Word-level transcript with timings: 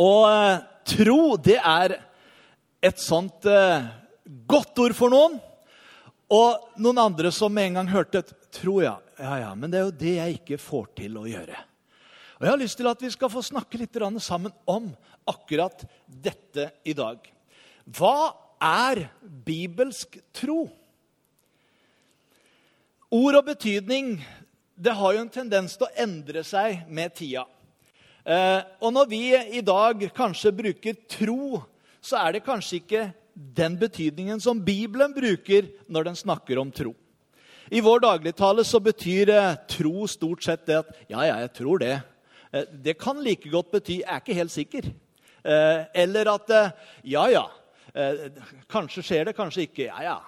Og 0.00 0.24
eh, 0.30 0.60
tro, 0.96 1.20
det 1.36 1.58
er 1.60 1.96
et 2.80 3.00
sånt 3.00 3.44
eh, 3.48 3.88
godt 4.48 4.78
ord 4.80 4.96
for 4.96 5.12
noen. 5.12 5.38
Og 6.30 6.80
noen 6.80 7.02
andre 7.02 7.32
som 7.34 7.52
med 7.52 7.70
en 7.70 7.80
gang 7.80 7.90
hørte 7.90 8.22
et 8.22 8.34
tro, 8.54 8.78
ja. 8.84 8.96
ja, 9.18 9.34
ja, 9.44 9.50
men 9.58 9.72
det 9.72 9.80
er 9.80 9.88
jo 9.88 9.98
det 10.02 10.14
jeg 10.16 10.38
ikke 10.38 10.60
får 10.62 10.90
til 11.02 11.18
å 11.20 11.26
gjøre. 11.28 11.58
Og 12.38 12.46
Jeg 12.46 12.52
har 12.54 12.62
lyst 12.62 12.78
til 12.80 12.88
at 12.88 13.02
vi 13.04 13.10
skal 13.12 13.32
få 13.32 13.42
snakke 13.44 13.80
litt 13.80 13.98
sammen 14.24 14.52
om 14.64 14.88
akkurat 15.28 15.82
dette 16.06 16.70
i 16.88 16.94
dag. 16.96 17.18
Hva 17.84 18.32
er 18.56 19.10
bibelsk 19.20 20.16
tro? 20.32 20.62
Ord 23.10 23.40
og 23.42 23.44
betydning 23.50 24.14
det 24.80 24.94
har 24.96 25.12
jo 25.12 25.20
en 25.20 25.32
tendens 25.32 25.74
til 25.76 25.88
å 25.88 25.94
endre 26.00 26.44
seg 26.46 26.86
med 26.88 27.12
tida. 27.18 27.44
Eh, 28.24 28.60
og 28.84 28.92
når 28.92 29.08
vi 29.08 29.22
i 29.56 29.62
dag 29.64 30.02
kanskje 30.16 30.52
bruker 30.52 30.96
tro, 31.08 31.62
så 32.00 32.20
er 32.20 32.36
det 32.36 32.44
kanskje 32.44 32.80
ikke 32.80 33.04
den 33.34 33.76
betydningen 33.80 34.40
som 34.42 34.60
Bibelen 34.64 35.14
bruker 35.16 35.70
når 35.88 36.10
den 36.10 36.18
snakker 36.18 36.60
om 36.60 36.72
tro. 36.72 36.92
I 37.70 37.80
vår 37.84 38.02
dagligtale 38.02 38.64
så 38.66 38.80
betyr 38.82 39.32
eh, 39.32 39.54
tro 39.70 40.06
stort 40.10 40.44
sett 40.44 40.66
det 40.68 40.80
at 40.82 40.90
ja, 41.08 41.22
ja, 41.28 41.38
jeg 41.46 41.54
tror 41.60 41.80
det. 41.80 41.94
Eh, 42.52 42.66
det 42.84 42.98
kan 43.00 43.22
like 43.24 43.48
godt 43.48 43.72
bety 43.72 44.00
'jeg 44.00 44.08
er 44.08 44.20
ikke 44.20 44.40
helt 44.40 44.52
sikker'. 44.52 44.92
Eller 45.94 46.28
at 46.28 46.74
ja, 47.02 47.24
ja. 47.32 47.46
Kanskje 48.68 49.02
skjer 49.02 49.24
det, 49.24 49.36
kanskje 49.36 49.62
ikke. 49.64 49.86
Ja, 49.88 50.02
ja. 50.02 50.18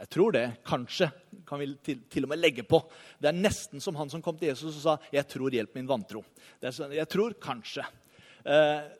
Jeg 0.00 0.08
tror 0.14 0.32
det. 0.32 0.46
Kanskje. 0.64 1.10
Kan 1.46 1.60
vi 1.60 1.68
til, 1.84 2.00
til, 2.08 2.24
og 2.24 2.32
med 2.32 2.40
legge 2.40 2.64
på. 2.64 2.80
Det 3.20 3.28
er 3.28 3.36
nesten 3.36 3.82
som 3.84 3.98
han 4.00 4.10
som 4.12 4.22
kom 4.24 4.38
til 4.38 4.48
Jesus 4.48 4.78
og 4.78 4.82
sa 4.82 4.96
'Jeg 5.12 5.28
tror, 5.28 5.50
hjelp 5.50 5.74
min 5.74 5.88
vantro'. 5.88 6.24
Sånn, 6.62 6.92
jeg 6.92 7.08
tror 7.08 7.34
kanskje. 7.34 7.84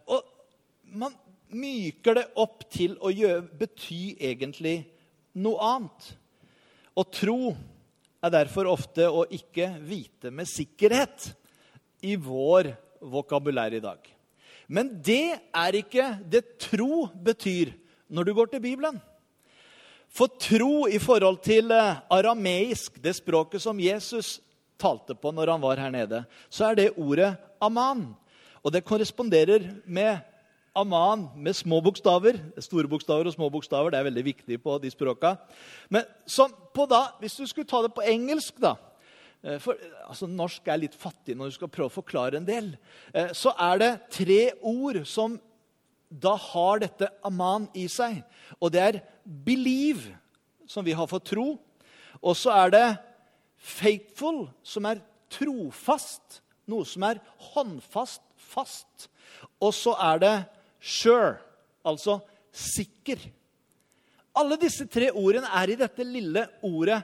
Og 0.07 0.23
man 0.85 1.15
myker 1.49 2.15
det 2.15 2.27
opp 2.37 2.65
til 2.71 2.97
å 3.01 3.11
gjøre, 3.11 3.49
bety 3.59 4.17
egentlig 4.21 4.85
noe 5.41 5.59
annet. 5.59 6.13
Å 6.95 7.05
tro 7.11 7.57
er 8.21 8.31
derfor 8.31 8.69
ofte 8.69 9.09
å 9.09 9.25
ikke 9.31 9.73
vite 9.81 10.31
med 10.31 10.49
sikkerhet 10.51 11.31
i 12.03 12.17
vår 12.17 12.75
vokabulær 13.01 13.73
i 13.73 13.83
dag. 13.83 14.01
Men 14.69 14.93
det 15.03 15.41
er 15.57 15.79
ikke 15.81 16.13
det 16.31 16.59
tro 16.63 17.07
betyr 17.15 17.73
når 18.11 18.29
du 18.29 18.35
går 18.35 18.53
til 18.53 18.63
Bibelen. 18.63 19.01
For 20.11 20.31
tro 20.43 20.89
i 20.91 20.99
forhold 21.03 21.39
til 21.45 21.71
eh, 21.75 22.01
arameisk, 22.11 22.99
det 23.03 23.15
språket 23.19 23.63
som 23.63 23.79
Jesus 23.81 24.39
talte 24.81 25.15
på 25.15 25.33
når 25.35 25.55
han 25.55 25.63
var 25.63 25.81
her 25.83 25.93
nede, 25.95 26.25
så 26.51 26.71
er 26.71 26.79
det 26.79 26.91
ordet 26.97 27.35
aman. 27.63 28.09
Og 28.65 28.75
det 28.75 28.85
korresponderer 28.85 29.69
med 29.85 30.19
aman 30.77 31.29
med 31.37 31.57
små 31.57 31.81
bokstaver. 31.85 32.39
Store 32.59 32.89
bokstaver 32.89 33.29
og 33.29 33.35
små 33.37 33.49
bokstaver. 33.53 33.93
Det 33.93 34.01
er 34.01 34.09
veldig 34.11 34.25
viktig 34.25 34.61
på 34.63 34.79
de 34.83 34.91
språka. 34.91 35.37
Men 35.89 36.05
da, 36.91 37.03
hvis 37.21 37.37
du 37.39 37.47
skulle 37.47 37.69
ta 37.69 37.83
det 37.85 37.95
på 37.95 38.05
engelsk, 38.07 38.59
da, 38.61 38.77
Eh, 39.43 39.57
for, 39.63 39.79
altså, 40.05 40.29
norsk 40.29 40.69
er 40.69 40.83
litt 40.83 40.97
fattig 40.97 41.37
når 41.37 41.51
du 41.51 41.57
skal 41.57 41.73
prøve 41.73 41.89
å 41.89 41.99
forklare 42.01 42.41
en 42.41 42.49
del. 42.49 42.75
Eh, 43.15 43.33
så 43.37 43.55
er 43.57 43.81
det 43.81 43.93
tre 44.13 44.41
ord 44.61 45.01
som 45.09 45.39
da 46.11 46.35
har 46.35 46.83
dette 46.83 47.09
aman 47.27 47.69
i 47.79 47.87
seg. 47.91 48.21
Og 48.59 48.73
det 48.75 48.83
er 48.83 49.01
believe, 49.25 50.17
som 50.67 50.85
vi 50.87 50.95
har 50.97 51.09
fått 51.11 51.31
tro. 51.33 51.55
Og 52.21 52.37
så 52.37 52.53
er 52.55 52.75
det 52.75 52.87
faithful, 53.57 54.49
som 54.63 54.89
er 54.91 55.03
trofast. 55.31 56.41
Noe 56.71 56.87
som 56.87 57.07
er 57.07 57.23
håndfast, 57.53 58.23
fast. 58.37 59.09
Og 59.63 59.73
så 59.75 59.95
er 60.03 60.23
det 60.23 60.35
sure, 60.81 61.39
altså 61.87 62.19
sikker. 62.51 63.23
Alle 64.37 64.59
disse 64.61 64.87
tre 64.91 65.11
ordene 65.11 65.51
er 65.61 65.73
i 65.73 65.79
dette 65.79 66.07
lille 66.07 66.47
ordet 66.67 67.01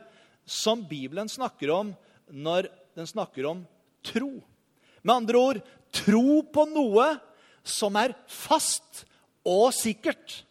som 0.46 0.84
Bibelen 0.86 1.28
snakker 1.30 1.72
om 1.74 1.94
når 2.30 2.70
den 2.96 3.08
snakker 3.08 3.48
om 3.50 3.64
tro. 4.06 4.30
Med 5.02 5.14
andre 5.14 5.38
ord 5.38 5.60
tro 5.94 6.42
på 6.42 6.66
noe 6.70 7.08
som 7.66 7.96
er 7.98 8.14
fast 8.30 9.04
og 9.46 9.68
sikkert. 9.74 10.42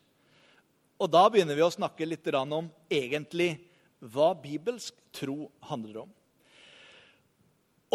Og 1.00 1.10
da 1.12 1.26
begynner 1.32 1.58
vi 1.58 1.66
å 1.66 1.74
snakke 1.74 2.08
litt 2.08 2.28
om 2.36 2.70
egentlig 2.92 3.56
hva 4.00 4.34
bibelsk 4.38 4.96
tro 5.16 5.50
handler 5.68 6.04
om. 6.06 6.12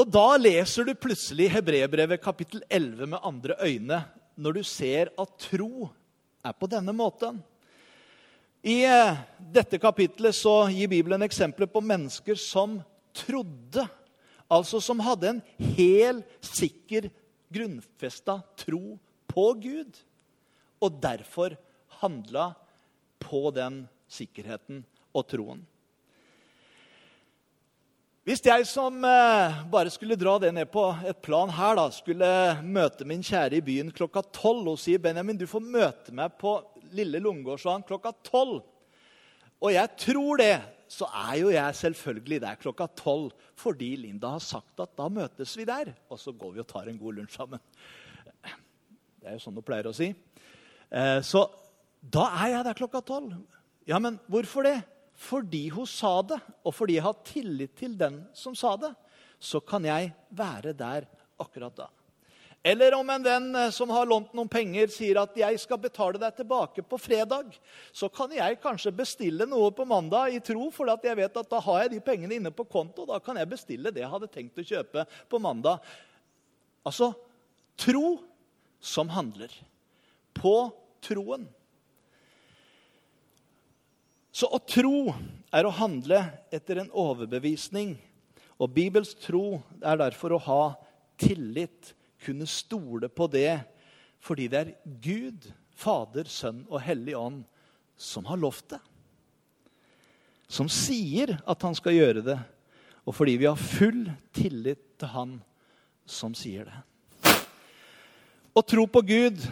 Og 0.01 0.09
da 0.09 0.37
leser 0.41 0.87
du 0.87 0.95
plutselig 0.97 1.51
Hebrebrevet 1.53 2.23
kapittel 2.23 2.63
11 2.69 3.11
med 3.11 3.21
andre 3.27 3.57
øyne 3.61 4.03
når 4.41 4.61
du 4.61 4.63
ser 4.65 5.11
at 5.19 5.33
tro 5.43 5.91
er 6.41 6.55
på 6.57 6.69
denne 6.71 6.95
måten. 6.97 7.41
I 8.65 8.85
eh, 8.85 9.19
dette 9.53 9.81
kapitlet 9.81 10.37
så 10.37 10.69
gir 10.73 10.89
Bibelen 10.89 11.25
eksempler 11.25 11.69
på 11.69 11.83
mennesker 11.85 12.37
som 12.37 12.79
trodde, 13.17 13.87
altså 14.49 14.81
som 14.85 15.01
hadde 15.05 15.35
en 15.35 15.43
hel, 15.77 16.21
sikker, 16.45 17.09
grunnfesta 17.51 18.39
tro 18.61 18.99
på 19.31 19.53
Gud. 19.63 19.99
Og 20.81 21.01
derfor 21.03 21.57
handla 22.01 22.53
på 23.23 23.51
den 23.55 23.85
sikkerheten 24.11 24.85
og 25.15 25.27
troen. 25.31 25.61
Hvis 28.27 28.43
jeg 28.45 28.67
som 28.69 28.99
eh, 29.03 29.61
bare 29.73 29.91
skulle 29.91 30.19
dra 30.19 30.35
det 30.39 30.53
ned 30.55 30.69
på 30.71 30.85
et 31.09 31.23
plan 31.25 31.51
her, 31.57 31.79
da, 31.79 31.87
skulle 31.91 32.27
møte 32.63 33.07
min 33.09 33.25
kjære 33.25 33.57
i 33.59 33.65
byen 33.65 33.89
klokka 33.97 34.23
tolv 34.37 34.75
og 34.75 34.77
si 34.79 34.99
Benjamin, 35.01 35.39
du 35.41 35.47
får 35.49 35.65
møte 35.65 36.15
meg 36.15 36.37
på 36.39 36.59
Lille 36.95 37.19
Lungegårdsvann 37.23 37.87
klokka 37.89 38.13
tolv. 38.27 38.61
Og 39.61 39.73
jeg 39.73 39.97
tror 40.05 40.41
det, 40.41 40.53
så 40.91 41.09
er 41.09 41.35
jo 41.41 41.51
jeg 41.55 41.79
selvfølgelig 41.81 42.41
der 42.45 42.61
klokka 42.61 42.87
tolv 42.99 43.33
fordi 43.61 43.95
Linda 44.03 44.35
har 44.37 44.45
sagt 44.45 44.81
at 44.85 44.93
da 44.99 45.09
møtes 45.13 45.57
vi 45.59 45.67
der. 45.69 45.93
Og 46.13 46.21
så 46.21 46.33
går 46.37 46.55
vi 46.55 46.63
og 46.63 46.69
tar 46.71 46.89
en 46.93 47.01
god 47.01 47.19
lunsj 47.19 47.37
sammen. 47.41 47.61
Det 49.21 49.29
er 49.29 49.37
jo 49.37 49.43
sånn 49.45 49.59
hun 49.59 49.67
pleier 49.67 49.91
å 49.91 49.97
si. 49.97 50.09
Eh, 50.91 51.19
så 51.27 51.45
da 52.01 52.31
er 52.41 52.55
jeg 52.55 52.67
der 52.71 52.79
klokka 52.79 53.03
tolv. 53.05 53.37
Ja, 53.89 54.01
men 54.01 54.17
hvorfor 54.31 54.65
det? 54.65 54.79
Fordi 55.21 55.67
hun 55.75 55.89
sa 55.89 56.15
det, 56.25 56.39
og 56.65 56.73
fordi 56.73 56.97
jeg 56.97 57.05
har 57.05 57.25
tillit 57.29 57.75
til 57.77 57.97
den 58.01 58.23
som 58.33 58.55
sa 58.57 58.73
det. 58.81 58.95
Så 59.41 59.61
kan 59.61 59.85
jeg 59.85 60.15
være 60.37 60.73
der 60.77 61.09
akkurat 61.41 61.77
da. 61.77 61.89
Eller 62.63 62.93
om 62.93 63.09
en 63.09 63.25
venn 63.25 63.55
eh, 63.57 63.71
som 63.73 63.93
har 63.93 64.09
lånt 64.09 64.35
noen 64.37 64.49
penger, 64.53 64.91
sier 64.93 65.23
at 65.23 65.37
'jeg 65.37 65.61
skal 65.63 65.79
betale 65.81 66.21
deg 66.21 66.37
tilbake 66.37 66.85
på 66.85 66.99
fredag', 67.01 67.57
så 67.93 68.09
kan 68.13 68.33
jeg 68.33 68.61
kanskje 68.61 68.93
bestille 68.93 69.47
noe 69.49 69.71
på 69.73 69.87
mandag 69.89 70.35
i 70.35 70.41
tro, 70.45 70.69
for 70.71 70.85
jeg 70.85 71.17
vet 71.17 71.37
at 71.37 71.49
da 71.49 71.61
har 71.61 71.83
jeg 71.83 71.91
de 71.91 72.01
pengene 72.01 72.37
inne 72.37 72.53
på 72.53 72.69
konto. 72.69 73.07
Da 73.07 73.19
kan 73.19 73.37
jeg 73.37 73.49
bestille 73.49 73.93
det 73.93 74.03
jeg 74.03 74.13
hadde 74.13 74.29
tenkt 74.29 74.61
å 74.61 74.65
kjøpe 74.65 75.07
på 75.29 75.41
mandag. 75.41 75.81
Altså 76.85 77.15
tro 77.77 78.21
som 78.81 79.09
handler. 79.13 79.53
På 80.35 80.71
troen. 81.05 81.49
Så 84.33 84.49
å 84.49 84.61
tro 84.63 85.11
er 85.53 85.67
å 85.67 85.75
handle 85.75 86.23
etter 86.55 86.81
en 86.81 86.93
overbevisning. 86.93 87.97
Og 88.61 88.73
Bibels 88.73 89.15
tro 89.19 89.61
er 89.81 90.01
derfor 90.01 90.37
å 90.37 90.45
ha 90.47 90.63
tillit 91.21 91.95
kunne 92.21 92.47
stole 92.49 93.09
på 93.09 93.29
det 93.33 93.61
fordi 94.21 94.51
det 94.53 94.59
er 94.61 94.73
Gud, 95.01 95.47
Fader, 95.73 96.29
Sønn 96.29 96.67
og 96.69 96.83
Hellig 96.85 97.15
Ånd 97.17 97.45
som 98.01 98.27
har 98.29 98.41
lovt 98.41 98.75
det. 98.75 98.81
Som 100.51 100.69
sier 100.73 101.39
at 101.49 101.65
han 101.65 101.77
skal 101.79 101.97
gjøre 101.97 102.25
det, 102.27 102.37
og 103.09 103.17
fordi 103.17 103.39
vi 103.41 103.49
har 103.49 103.57
full 103.61 104.03
tillit 104.37 104.83
til 105.01 105.13
han 105.15 105.35
som 106.05 106.35
sier 106.37 106.69
det. 106.69 106.81
Å 108.51 108.63
tro 108.67 108.83
på 108.91 109.01
Gud 109.07 109.43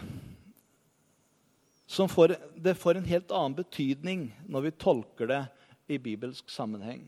får, 1.87 2.35
det 2.55 2.75
får 2.75 2.99
en 2.99 3.07
helt 3.07 3.31
annen 3.31 3.55
betydning 3.55 4.25
når 4.51 4.65
vi 4.67 4.71
tolker 4.83 5.29
det 5.29 5.39
i 5.87 5.99
bibelsk 6.01 6.51
sammenheng. 6.51 7.05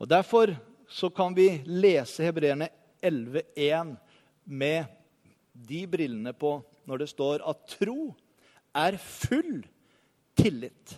Og 0.00 0.08
Derfor 0.08 0.54
så 0.88 1.10
kan 1.12 1.34
vi 1.36 1.60
lese 1.66 2.24
Hebreerne 2.24 2.70
11,1 3.04 3.92
med 4.44 4.88
de 5.52 5.82
brillene 5.90 6.32
på 6.32 6.56
når 6.88 7.02
det 7.02 7.10
står 7.12 7.44
at 7.44 7.68
tro 7.68 8.14
er 8.76 8.96
full 9.02 9.60
tillit. 10.38 10.96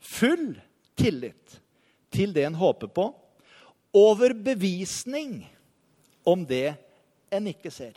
Full 0.00 0.52
tillit 0.98 1.60
til 2.12 2.34
det 2.36 2.44
en 2.44 2.60
håper 2.60 2.90
på, 2.92 3.08
overbevisning 3.94 5.44
om 6.28 6.44
det 6.44 6.74
en 7.30 7.46
ikke 7.48 7.70
ser. 7.72 7.96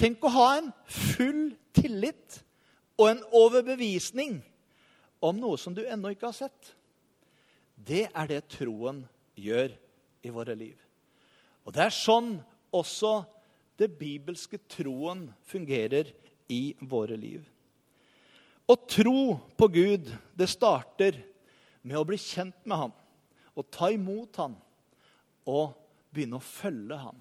Tenk 0.00 0.24
å 0.24 0.32
ha 0.34 0.48
en 0.58 0.72
full 0.90 1.54
tillit 1.76 2.40
og 2.98 3.10
en 3.10 3.22
overbevisning 3.34 4.40
om 5.24 5.38
noe 5.40 5.58
som 5.60 5.74
du 5.74 5.84
ennå 5.84 6.12
ikke 6.14 6.30
har 6.30 6.36
sett. 6.36 6.72
Det 7.74 8.06
er 8.10 8.30
det 8.30 8.42
troen 8.54 9.02
gjør 9.38 9.72
i 10.24 10.32
våre 10.34 10.56
liv. 10.58 10.76
Og 11.64 11.74
det 11.74 11.86
er 11.86 11.94
sånn 11.94 12.36
også 12.74 13.22
det 13.80 13.90
bibelske 13.98 14.60
troen 14.70 15.26
fungerer 15.48 16.10
i 16.52 16.74
våre 16.80 17.16
liv. 17.18 17.42
Å 18.64 18.74
tro 18.88 19.36
på 19.58 19.68
Gud, 19.68 20.08
det 20.32 20.48
starter 20.48 21.18
med 21.84 21.98
å 22.00 22.06
bli 22.08 22.16
kjent 22.20 22.56
med 22.64 22.80
ham, 22.80 22.94
og 23.54 23.68
ta 23.72 23.90
imot 23.92 24.38
ham 24.40 24.54
og 25.44 25.74
begynne 26.14 26.38
å 26.38 26.44
følge 26.44 26.96
ham. 26.96 27.18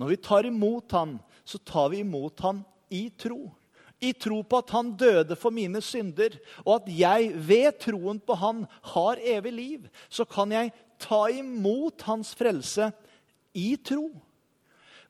Når 0.00 0.14
vi 0.14 0.20
tar 0.24 0.48
imot 0.48 0.96
han, 0.96 1.18
så 1.44 1.60
tar 1.60 1.90
vi 1.92 2.00
imot 2.00 2.40
han 2.46 2.64
i 2.88 3.06
tro 3.20 3.50
i 4.00 4.12
tro 4.16 4.40
på 4.42 4.60
at 4.62 4.72
han 4.72 4.94
døde 4.96 5.36
for 5.36 5.52
mine 5.54 5.82
synder, 5.84 6.38
og 6.64 6.80
at 6.80 6.88
jeg 6.96 7.34
ved 7.36 7.76
troen 7.82 8.20
på 8.20 8.36
han 8.40 8.64
har 8.94 9.20
evig 9.20 9.52
liv, 9.52 9.86
så 10.08 10.24
kan 10.24 10.52
jeg 10.54 10.72
ta 11.00 11.26
imot 11.32 12.04
hans 12.08 12.32
frelse 12.36 12.90
i 13.56 13.74
tro. 13.76 14.08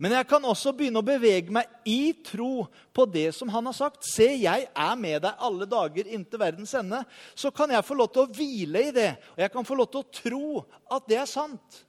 Men 0.00 0.14
jeg 0.16 0.26
kan 0.30 0.44
også 0.48 0.72
begynne 0.72 1.02
å 1.02 1.04
bevege 1.04 1.52
meg 1.52 1.68
i 1.84 2.14
tro 2.24 2.64
på 2.96 3.04
det 3.12 3.28
som 3.36 3.50
han 3.52 3.66
har 3.68 3.76
sagt. 3.76 4.06
Se, 4.08 4.30
jeg 4.40 4.64
er 4.64 4.94
med 4.96 5.18
deg 5.26 5.42
alle 5.44 5.68
dager 5.68 6.08
inntil 6.08 6.40
verdens 6.40 6.72
ende. 6.78 7.02
Så 7.36 7.52
kan 7.52 7.68
jeg 7.70 7.84
få 7.84 7.98
lov 7.98 8.08
til 8.14 8.24
å 8.24 8.30
hvile 8.32 8.86
i 8.88 8.94
det, 8.96 9.10
og 9.36 9.44
jeg 9.44 9.52
kan 9.52 9.68
få 9.68 9.76
lov 9.76 9.90
til 9.92 10.00
å 10.00 10.14
tro 10.22 10.62
at 10.96 11.04
det 11.10 11.20
er 11.20 11.28
sant. 11.28 11.82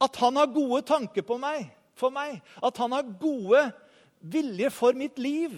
At 0.00 0.22
han 0.22 0.38
har 0.38 0.54
gode 0.54 0.84
tanker 0.86 1.26
på 1.26 1.34
meg, 1.42 1.66
for 2.00 2.14
meg. 2.14 2.40
At 2.64 2.80
han 2.80 2.96
har 2.96 3.14
gode 3.20 3.66
vilje 4.20 4.72
for 4.74 4.96
mitt 4.96 5.20
liv. 5.20 5.54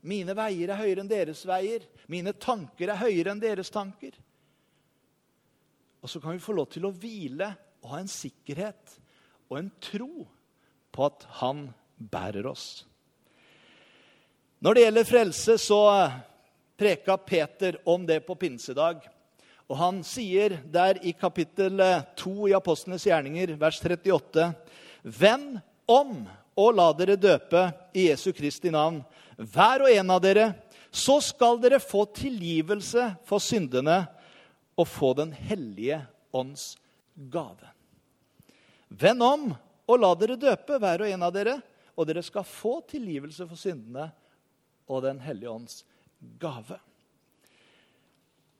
Mine 0.00 0.34
veier 0.36 0.72
er 0.72 0.80
høyere 0.80 1.04
enn 1.04 1.10
deres 1.10 1.42
veier. 1.48 1.84
Mine 2.10 2.32
tanker 2.32 2.92
er 2.92 3.02
høyere 3.02 3.34
enn 3.34 3.42
deres 3.42 3.72
tanker. 3.72 4.14
Og 6.00 6.08
så 6.08 6.22
kan 6.22 6.32
vi 6.32 6.42
få 6.42 6.56
lov 6.56 6.70
til 6.72 6.86
å 6.88 6.94
hvile 6.94 7.50
og 7.82 7.92
ha 7.92 8.00
en 8.00 8.10
sikkerhet 8.10 8.96
og 9.50 9.58
en 9.58 9.70
tro 9.82 10.24
på 10.90 11.04
at 11.06 11.26
han 11.42 11.66
bærer 12.00 12.46
oss. 12.48 12.86
Når 14.60 14.76
det 14.76 14.84
gjelder 14.84 15.08
frelse, 15.08 15.56
så 15.60 15.80
preka 16.80 17.16
Peter 17.16 17.78
om 17.88 18.06
det 18.08 18.20
på 18.26 18.36
pinsedag. 18.40 19.04
Og 19.70 19.78
han 19.78 20.00
sier 20.02 20.56
der 20.66 20.98
i 21.06 21.12
kapittel 21.14 21.78
2 22.18 22.48
i 22.50 22.56
Apostlenes 22.58 23.06
gjerninger, 23.06 23.54
vers 23.60 23.78
38.: 23.78 24.48
Vend 25.06 25.60
om 25.86 26.24
og 26.58 26.74
la 26.74 26.88
dere 26.98 27.14
døpe 27.16 27.68
i 27.94 28.08
Jesu 28.08 28.32
Kristi 28.34 28.72
navn 28.74 28.98
hver 29.38 29.86
og 29.86 29.94
en 29.94 30.10
av 30.12 30.20
dere, 30.20 30.50
så 30.90 31.20
skal 31.22 31.60
dere 31.62 31.78
få 31.80 32.02
tilgivelse 32.18 33.06
for 33.24 33.40
syndene 33.40 34.02
og 34.74 34.88
få 34.90 35.14
Den 35.14 35.30
hellige 35.32 36.02
ånds 36.34 36.74
gave. 37.14 37.70
Vend 38.88 39.22
om 39.22 39.48
og 39.86 40.02
la 40.02 40.12
dere 40.18 40.36
døpe, 40.36 40.78
hver 40.82 41.06
og 41.06 41.08
en 41.14 41.22
av 41.22 41.32
dere, 41.34 41.60
og 41.94 42.06
dere 42.10 42.22
skal 42.26 42.46
få 42.46 42.80
tilgivelse 42.90 43.46
for 43.46 43.58
syndene 43.58 44.10
og 44.90 45.06
Den 45.06 45.22
hellige 45.22 45.50
ånds 45.50 45.84
gave. 46.42 46.78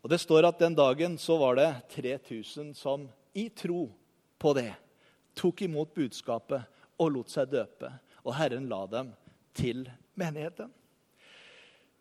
Og 0.01 0.11
Det 0.11 0.21
står 0.21 0.49
at 0.49 0.61
den 0.61 0.75
dagen 0.75 1.19
så 1.21 1.37
var 1.41 1.59
det 1.59 1.71
3000 1.95 2.75
som 2.77 3.09
i 3.37 3.49
tro 3.49 3.89
på 4.41 4.53
det 4.57 4.73
tok 5.37 5.63
imot 5.63 5.95
budskapet 5.95 6.65
og 7.01 7.13
lot 7.15 7.33
seg 7.33 7.51
døpe. 7.53 7.91
Og 8.25 8.35
Herren 8.37 8.69
la 8.69 8.85
dem 8.91 9.11
til 9.57 9.87
menigheten. 10.19 10.71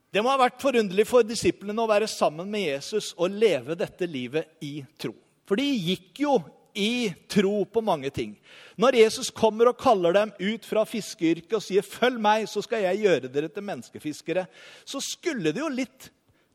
Det 0.09 0.23
må 0.25 0.31
ha 0.31 0.39
vært 0.41 0.61
forunderlig 0.61 1.05
for 1.05 1.25
disiplene 1.27 1.83
å 1.83 1.89
være 1.89 2.07
sammen 2.09 2.49
med 2.49 2.65
Jesus 2.65 3.11
og 3.13 3.35
leve 3.35 3.77
dette 3.77 4.07
livet 4.09 4.57
i 4.65 4.79
tro. 4.97 5.13
For 5.45 5.59
de 5.59 5.67
gikk 5.69 6.23
jo 6.23 6.39
i 6.73 7.11
tro 7.29 7.63
på 7.65 7.81
mange 7.85 8.09
ting. 8.13 8.33
Når 8.79 8.97
Jesus 9.01 9.29
kommer 9.33 9.69
og 9.69 9.79
kaller 9.81 10.15
dem 10.15 10.31
ut 10.39 10.65
fra 10.65 10.85
fiskeyrket 10.87 11.55
og 11.57 11.63
sier 11.65 11.85
'følg 11.85 12.19
meg, 12.21 12.47
så 12.47 12.61
skal 12.61 12.81
jeg 12.81 13.03
gjøre 13.05 13.31
dere 13.33 13.49
til 13.49 13.63
menneskefiskere', 13.63 14.47
så 14.85 15.01
skulle 15.01 15.51
det 15.51 15.61
jo 15.61 15.69
litt 15.69 16.09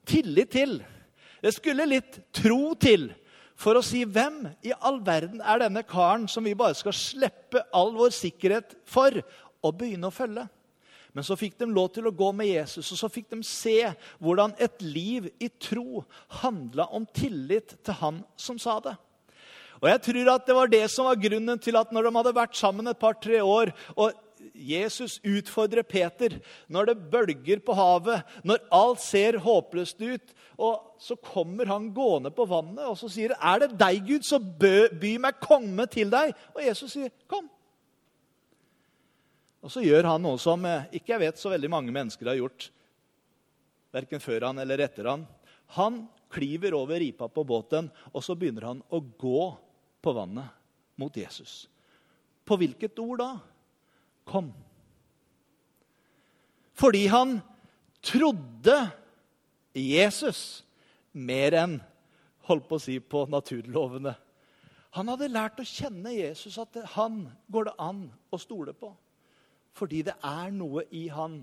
tillit 0.06 0.50
til. 0.50 0.82
Det 1.44 1.52
skulle 1.52 1.84
litt 1.84 2.22
tro 2.32 2.72
til 2.80 3.10
for 3.54 3.76
å 3.76 3.84
si 3.84 4.04
'Hvem 4.04 4.48
i 4.64 4.72
all 4.80 4.96
verden 5.04 5.42
er 5.44 5.60
denne 5.60 5.82
karen 5.84 6.26
som 6.28 6.44
vi 6.44 6.54
bare 6.56 6.74
skal 6.74 6.92
slippe 6.96 7.60
all 7.72 7.92
vår 7.92 8.10
sikkerhet 8.16 8.74
for?' 8.84 9.20
og 9.64 9.78
begynne 9.78 10.08
å 10.08 10.12
følge? 10.12 10.48
Men 11.14 11.24
så 11.24 11.36
fikk 11.38 11.58
de 11.58 11.68
lov 11.70 11.92
til 11.94 12.08
å 12.08 12.16
gå 12.16 12.32
med 12.34 12.48
Jesus, 12.48 12.90
og 12.92 12.98
så 12.98 13.08
fikk 13.08 13.30
de 13.30 13.42
se 13.46 13.94
hvordan 14.18 14.54
et 14.58 14.82
liv 14.82 15.30
i 15.40 15.48
tro 15.48 16.04
handla 16.40 16.88
om 16.90 17.06
tillit 17.06 17.76
til 17.84 17.94
han 17.94 18.24
som 18.36 18.58
sa 18.58 18.80
det. 18.80 18.96
Og 19.80 19.88
jeg 19.88 20.02
tror 20.02 20.34
at 20.34 20.46
Det 20.46 20.54
var 20.54 20.66
det 20.66 20.90
som 20.90 21.04
var 21.04 21.20
grunnen 21.20 21.58
til 21.60 21.76
at 21.76 21.92
når 21.92 22.08
de 22.08 22.16
hadde 22.16 22.34
vært 22.34 22.56
sammen 22.56 22.88
et 22.88 22.98
par-tre 22.98 23.40
år 23.40 23.72
og 23.96 24.12
Jesus 24.54 25.18
utfordrer 25.26 25.82
Peter 25.82 26.36
når 26.70 26.90
det 26.90 26.94
bølger 27.10 27.62
på 27.64 27.74
havet, 27.74 28.22
når 28.46 28.62
alt 28.74 29.02
ser 29.02 29.40
håpløst 29.42 29.98
ut. 30.00 30.34
og 30.56 30.94
Så 31.02 31.16
kommer 31.18 31.66
han 31.66 31.90
gående 31.94 32.30
på 32.30 32.46
vannet 32.46 32.84
og 32.86 32.96
så 32.98 33.10
sier 33.10 33.34
han, 33.34 33.42
'Er 33.42 33.58
det 33.66 33.78
deg, 33.78 34.06
Gud, 34.06 34.22
så 34.22 34.38
by 34.38 35.16
meg 35.18 35.40
komme 35.40 35.86
til 35.86 36.10
deg.' 36.10 36.34
Og 36.54 36.62
Jesus 36.62 36.92
sier, 36.92 37.10
'Kom.' 37.26 37.50
Og 39.64 39.72
så 39.72 39.80
gjør 39.80 40.04
han 40.04 40.22
noe 40.22 40.38
som 40.38 40.64
eh, 40.64 40.84
ikke 40.92 41.14
jeg 41.14 41.20
vet 41.20 41.40
så 41.40 41.50
veldig 41.50 41.70
mange 41.72 41.92
mennesker 41.92 42.26
har 42.28 42.36
gjort. 42.36 42.70
Verken 43.94 44.20
før 44.20 44.50
han 44.50 44.58
eller 44.58 44.78
etter 44.78 45.08
han. 45.08 45.26
Han 45.78 46.08
kliver 46.28 46.74
over 46.76 47.00
ripa 47.00 47.28
på 47.28 47.44
båten, 47.46 47.88
og 48.12 48.22
så 48.22 48.36
begynner 48.36 48.66
han 48.68 48.82
å 48.92 49.00
gå 49.00 49.56
på 50.04 50.12
vannet 50.12 50.52
mot 51.00 51.16
Jesus. 51.16 51.64
På 52.44 52.58
hvilket 52.60 52.98
ord 53.00 53.22
da? 53.22 53.30
Kom. 54.24 54.52
Fordi 56.74 57.06
han 57.12 57.38
trodde 58.04 58.76
Jesus 59.74 60.64
mer 61.12 61.56
enn 61.58 61.78
holdt 62.48 62.68
på 62.68 62.78
å 62.78 62.82
si 62.82 62.98
på 63.00 63.24
naturlovene. 63.30 64.14
Han 64.94 65.10
hadde 65.10 65.32
lært 65.32 65.58
å 65.58 65.66
kjenne 65.66 66.12
Jesus, 66.14 66.58
at 66.60 66.76
han 66.94 67.24
går 67.50 67.70
det 67.70 67.76
an 67.82 68.04
å 68.30 68.38
stole 68.38 68.74
på. 68.76 68.92
Fordi 69.74 70.04
det 70.06 70.14
er 70.22 70.52
noe 70.54 70.84
i 70.94 71.08
han 71.10 71.40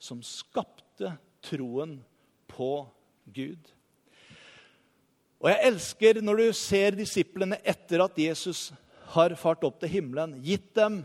som 0.00 0.22
skapte 0.24 1.12
troen 1.44 1.98
på 2.48 2.86
Gud. 3.34 3.60
Og 5.44 5.50
jeg 5.50 5.68
elsker 5.68 6.22
når 6.24 6.40
du 6.40 6.46
ser 6.56 6.96
disiplene 6.96 7.58
etter 7.60 8.00
at 8.00 8.16
Jesus 8.16 8.70
har 9.14 9.34
fart 9.38 9.64
opp 9.66 9.80
til 9.82 9.92
himmelen, 9.96 10.36
gitt 10.44 10.72
dem 10.76 11.02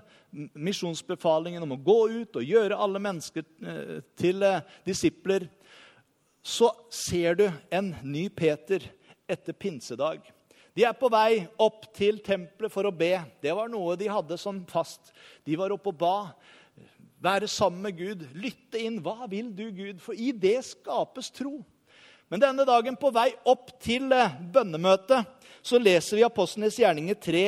misjonsbefalingen 0.54 1.64
om 1.66 1.74
å 1.74 1.82
gå 1.82 2.00
ut 2.22 2.40
og 2.40 2.46
gjøre 2.46 2.78
alle 2.78 3.02
mennesker 3.02 3.46
eh, 3.46 3.96
til 4.20 4.46
eh, 4.46 4.66
disipler, 4.88 5.48
så 6.46 6.72
ser 6.94 7.40
du 7.40 7.48
en 7.74 7.94
ny 8.04 8.28
Peter 8.30 8.84
etter 9.30 9.54
pinsedag. 9.54 10.22
De 10.78 10.86
er 10.88 10.96
på 10.96 11.10
vei 11.12 11.44
opp 11.60 11.90
til 11.98 12.22
tempelet 12.24 12.72
for 12.72 12.88
å 12.88 12.94
be. 12.96 13.16
Det 13.42 13.52
var 13.56 13.70
noe 13.72 13.98
de 14.00 14.08
hadde 14.10 14.38
som 14.40 14.62
fast. 14.70 15.12
De 15.44 15.58
var 15.60 15.74
oppe 15.76 15.92
og 15.92 16.00
ba 16.00 16.16
være 17.20 17.50
sammen 17.52 17.82
med 17.84 17.98
Gud, 17.98 18.24
lytte 18.38 18.80
inn. 18.80 19.02
Hva 19.04 19.28
vil 19.30 19.52
du, 19.56 19.68
Gud? 19.76 20.00
For 20.04 20.16
i 20.16 20.32
det 20.32 20.62
skapes 20.68 21.32
tro. 21.36 21.60
Men 22.30 22.44
denne 22.44 22.66
dagen, 22.68 22.96
på 23.00 23.10
vei 23.12 23.32
opp 23.50 23.74
til 23.82 24.12
eh, 24.14 24.38
bønnemøtet, 24.54 25.26
så 25.66 25.82
leser 25.82 26.20
vi 26.20 26.26
Apostlenes 26.28 26.78
gjerninger 26.80 27.18
3 27.18 27.44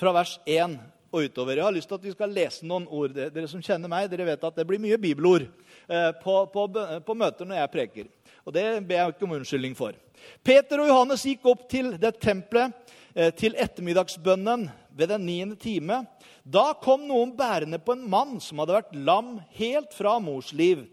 fra 0.00 0.12
vers 0.14 0.38
1 0.46 0.76
og 1.14 1.28
utover. 1.28 1.58
Jeg 1.58 1.66
har 1.66 1.74
lyst 1.74 1.88
til 1.90 1.98
at 1.98 2.06
vi 2.08 2.14
skal 2.14 2.34
lese 2.34 2.66
noen 2.66 2.86
ord. 2.90 3.14
Dere 3.14 3.48
som 3.50 3.62
kjenner 3.62 3.90
meg, 3.90 4.08
dere 4.10 4.26
vet 4.26 4.46
at 4.46 4.58
det 4.58 4.66
blir 4.68 4.82
mye 4.82 4.98
bibelord 5.00 5.46
eh, 5.46 6.10
på, 6.22 6.36
på, 6.50 6.66
på 7.06 7.18
møter 7.18 7.48
når 7.48 7.60
jeg 7.60 7.72
preker. 7.74 8.10
Og 8.44 8.54
det 8.56 8.64
ber 8.84 9.00
jeg 9.00 9.14
ikke 9.14 9.28
om 9.28 9.36
unnskyldning 9.38 9.76
for. 9.78 9.96
Peter 10.44 10.82
og 10.82 10.90
Johannes 10.90 11.24
gikk 11.28 11.46
opp 11.52 11.66
til 11.70 11.94
det 12.00 12.16
tempelet 12.22 12.74
eh, 13.14 13.30
til 13.36 13.56
ettermiddagsbønnen 13.60 14.66
ved 14.94 15.12
den 15.14 15.26
niende 15.28 15.58
time. 15.60 16.02
Da 16.42 16.72
kom 16.82 17.06
noen 17.08 17.32
bærende 17.36 17.80
på 17.82 17.94
en 17.96 18.04
mann 18.10 18.36
som 18.42 18.60
hadde 18.60 18.76
vært 18.76 18.98
lam 19.06 19.38
helt 19.56 19.94
fra 19.96 20.18
mors 20.22 20.52
liv. 20.56 20.84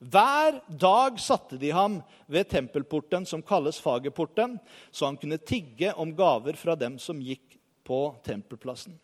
Hver 0.00 0.62
dag 0.80 1.18
satte 1.20 1.58
de 1.60 1.72
ham 1.76 1.98
ved 2.30 2.48
tempelporten, 2.48 3.26
som 3.28 3.42
kalles 3.44 3.80
Fagerporten, 3.84 4.54
så 4.88 5.10
han 5.10 5.18
kunne 5.20 5.36
tigge 5.36 5.92
om 5.92 6.14
gaver 6.16 6.56
fra 6.56 6.76
dem 6.78 6.96
som 6.96 7.20
gikk 7.20 7.59
på 7.84 8.16
tempelplassen. 8.24 8.98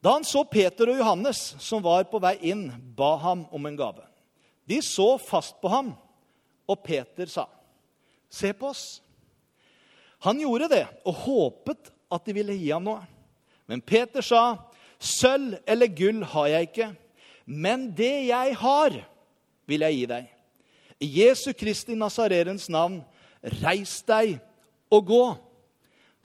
Da 0.00 0.12
han 0.12 0.24
så 0.24 0.44
Peter 0.44 0.90
og 0.92 1.00
Johannes, 1.00 1.56
som 1.58 1.82
var 1.82 2.04
på 2.10 2.20
vei 2.22 2.36
inn, 2.52 2.68
ba 2.94 3.16
ham 3.18 3.46
om 3.50 3.66
en 3.66 3.78
gave. 3.78 4.04
De 4.66 4.78
så 4.82 5.16
fast 5.18 5.56
på 5.62 5.70
ham, 5.72 5.94
og 6.66 6.82
Peter 6.82 7.26
sa, 7.26 7.46
'Se 8.30 8.52
på 8.52 8.68
oss.' 8.68 9.02
Han 10.18 10.40
gjorde 10.40 10.68
det 10.68 10.86
og 11.04 11.14
håpet 11.14 11.90
at 12.10 12.24
de 12.24 12.32
ville 12.32 12.56
gi 12.56 12.70
ham 12.70 12.84
noe. 12.84 13.06
Men 13.66 13.80
Peter 13.80 14.20
sa, 14.20 14.56
'Sølv 14.98 15.58
eller 15.66 15.86
gull 15.86 16.24
har 16.24 16.46
jeg 16.46 16.62
ikke, 16.62 16.96
men 17.46 17.90
det 17.96 18.26
jeg 18.26 18.56
har, 18.56 18.90
vil 19.66 19.80
jeg 19.80 19.94
gi 19.94 20.06
deg.' 20.06 20.32
I 21.00 21.06
Jesu 21.20 21.52
Kristi 21.52 21.94
Nasarerens 21.94 22.68
navn, 22.68 23.04
reis 23.62 24.02
deg 24.02 24.38
og 24.90 25.06
gå. 25.06 25.24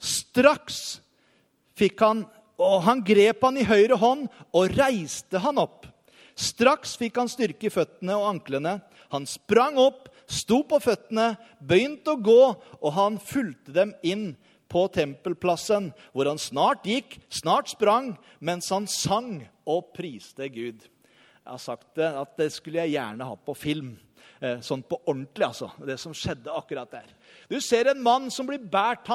Straks 0.02 1.00
fikk 1.78 2.00
han 2.02 2.24
og 2.62 2.82
han 2.86 3.02
grep 3.04 3.42
han 3.42 3.58
i 3.58 3.66
høyre 3.66 3.98
hånd 3.98 4.28
og 4.54 4.76
reiste 4.76 5.40
han 5.42 5.60
opp. 5.62 5.88
Straks 6.38 6.94
fikk 7.00 7.18
han 7.20 7.30
styrke 7.30 7.68
i 7.68 7.72
føttene 7.72 8.16
og 8.18 8.28
anklene. 8.30 8.78
Han 9.12 9.26
sprang 9.28 9.76
opp, 9.80 10.08
sto 10.30 10.62
på 10.68 10.78
føttene, 10.80 11.34
begynte 11.60 12.14
å 12.14 12.22
gå, 12.22 12.40
og 12.80 12.94
han 12.96 13.18
fulgte 13.20 13.74
dem 13.74 13.92
inn 14.06 14.32
på 14.72 14.86
tempelplassen, 14.94 15.90
hvor 16.14 16.30
han 16.30 16.40
snart 16.40 16.86
gikk, 16.88 17.18
snart 17.28 17.74
sprang, 17.74 18.14
mens 18.40 18.70
han 18.72 18.88
sang 18.88 19.42
og 19.68 19.92
priste 19.96 20.48
Gud. 20.48 20.86
Jeg 21.42 21.50
har 21.50 21.60
sagt 21.60 21.90
det, 21.98 22.08
at 22.08 22.38
det 22.38 22.48
skulle 22.54 22.80
jeg 22.86 22.94
gjerne 22.94 23.26
ha 23.28 23.36
på 23.36 23.54
film. 23.58 23.92
Eh, 24.42 24.58
sånn 24.58 24.80
på 24.82 24.98
ordentlig, 25.06 25.46
altså. 25.46 25.68
Det 25.86 25.94
som 26.02 26.14
skjedde 26.16 26.50
akkurat 26.50 26.90
der. 26.90 27.10
Du 27.46 27.60
ser 27.62 27.92
en 27.92 28.00
mann 28.02 28.26
som 28.34 28.48
blir 28.48 28.58
båret. 28.58 29.06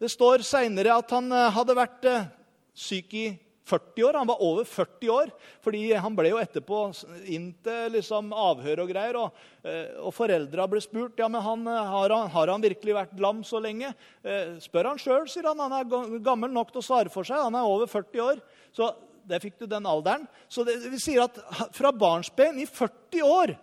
Det 0.00 0.10
står 0.10 0.42
seinere 0.42 0.96
at 0.98 1.14
han 1.14 1.30
eh, 1.30 1.52
hadde 1.54 1.76
vært 1.78 2.08
eh, 2.10 2.26
syk 2.74 3.14
i 3.14 3.28
40 3.70 4.08
år. 4.08 4.18
Han 4.18 4.26
var 4.32 4.42
over 4.42 4.66
40 4.66 5.12
år, 5.14 5.30
fordi 5.62 5.84
han 5.94 6.16
ble 6.18 6.32
jo 6.32 6.40
etterpå 6.42 6.80
inn 7.30 7.52
til 7.62 7.94
liksom 7.94 8.32
avhør 8.34 8.82
og 8.82 8.90
greier. 8.90 9.20
Og, 9.20 9.44
og 10.02 10.10
foreldra 10.16 10.66
ble 10.66 10.82
spurt 10.82 11.22
ja, 11.22 11.28
men 11.30 11.44
han, 11.44 11.62
har, 11.70 12.10
han, 12.10 12.32
har 12.34 12.50
han 12.50 12.64
virkelig 12.64 12.96
vært 12.96 13.22
lam 13.22 13.44
så 13.46 13.62
lenge. 13.62 13.92
Spør 14.64 14.90
han 14.90 14.98
sjøl, 14.98 15.30
sier 15.30 15.46
han. 15.52 15.62
Han 15.62 15.76
er 15.78 16.18
gammel 16.26 16.50
nok 16.50 16.74
til 16.74 16.82
å 16.82 16.88
svare 16.88 17.14
for 17.14 17.28
seg. 17.28 17.38
Han 17.38 17.54
er 17.54 17.70
over 17.70 17.86
40 17.92 18.26
år. 18.26 18.42
Så 18.74 18.90
der 19.30 19.44
fikk 19.44 19.60
du 19.62 19.68
den 19.70 19.86
alderen. 19.86 20.26
Så 20.50 20.66
det, 20.66 20.80
vi 20.90 20.98
sier 20.98 21.28
at 21.28 21.38
fra 21.76 21.94
barnsben 21.94 22.58
i 22.58 22.66
40 22.66 23.28
år 23.28 23.54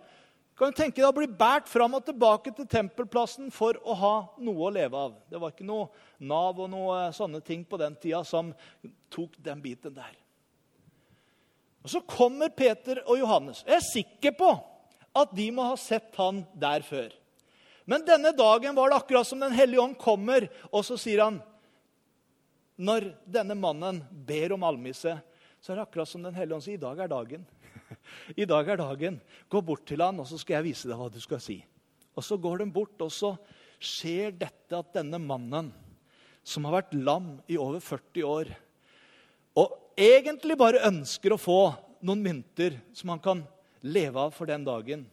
kan 0.58 0.72
du 0.72 0.76
tenke 0.76 0.98
deg 0.98 1.06
å 1.06 1.14
bli 1.14 1.28
båret 1.30 1.68
fram 1.70 1.94
og 1.94 2.02
tilbake 2.06 2.50
til 2.54 2.66
tempelplassen 2.66 3.52
for 3.54 3.78
å 3.86 3.94
ha 3.94 4.14
noe 4.42 4.64
å 4.66 4.72
leve 4.74 4.98
av. 4.98 5.12
Det 5.30 5.38
var 5.38 5.52
ikke 5.54 5.66
noe 5.68 5.86
Nav 6.18 6.58
og 6.58 6.72
noe 6.72 7.12
sånne 7.14 7.38
ting 7.46 7.62
på 7.62 7.78
den 7.78 7.94
tida 7.94 8.24
som 8.26 8.50
tok 9.14 9.36
den 9.38 9.60
biten 9.62 9.94
der. 9.94 10.16
Og 11.86 11.92
Så 11.92 12.02
kommer 12.02 12.50
Peter 12.50 13.04
og 13.06 13.20
Johannes. 13.20 13.62
Jeg 13.68 13.76
er 13.78 13.86
sikker 13.86 14.34
på 14.34 14.50
at 15.18 15.30
de 15.34 15.46
må 15.54 15.68
ha 15.70 15.76
sett 15.78 16.10
han 16.18 16.42
der 16.58 16.82
før. 16.82 17.14
Men 17.88 18.04
denne 18.04 18.34
dagen 18.36 18.74
var 18.76 18.90
det 18.90 18.98
akkurat 18.98 19.26
som 19.26 19.40
Den 19.40 19.54
hellige 19.56 19.80
ånd 19.80 19.96
kommer, 19.96 20.48
og 20.68 20.84
så 20.84 20.98
sier 21.00 21.22
han 21.24 21.38
Når 22.76 23.12
denne 23.24 23.54
mannen 23.54 24.02
ber 24.10 24.52
om 24.52 24.66
almisse, 24.66 25.14
så 25.60 25.72
er 25.72 25.78
det 25.78 25.86
akkurat 25.86 26.08
som 26.10 26.22
Den 26.22 26.34
hellige 26.34 26.58
ånd 26.58 26.66
sier 26.66 26.76
i 26.76 26.82
dag 26.82 26.98
er 27.00 27.14
dagen. 27.14 27.46
I 28.42 28.46
dag 28.48 28.68
er 28.68 28.80
dagen. 28.80 29.18
Gå 29.50 29.62
bort 29.64 29.86
til 29.88 30.02
han, 30.04 30.20
og 30.20 30.28
så 30.28 30.38
skal 30.40 30.58
jeg 30.58 30.70
vise 30.70 30.90
deg 30.90 30.98
hva 30.98 31.08
du 31.12 31.20
skal 31.22 31.42
si. 31.42 31.60
Og 32.18 32.24
Så 32.24 32.38
går 32.40 32.62
de 32.62 32.70
bort, 32.74 32.96
og 33.04 33.12
så 33.14 33.34
skjer 33.78 34.34
dette 34.34 34.74
at 34.74 34.94
denne 34.96 35.20
mannen, 35.22 35.70
som 36.42 36.64
har 36.66 36.80
vært 36.80 36.96
lam 36.96 37.36
i 37.46 37.58
over 37.60 37.82
40 37.84 38.24
år, 38.26 38.50
og 39.58 39.74
egentlig 39.98 40.56
bare 40.58 40.82
ønsker 40.86 41.34
å 41.34 41.40
få 41.40 41.60
noen 42.06 42.22
mynter 42.22 42.78
som 42.96 43.12
han 43.12 43.22
kan 43.22 43.42
leve 43.82 44.22
av 44.22 44.34
for 44.34 44.50
den 44.50 44.64
dagen, 44.66 45.04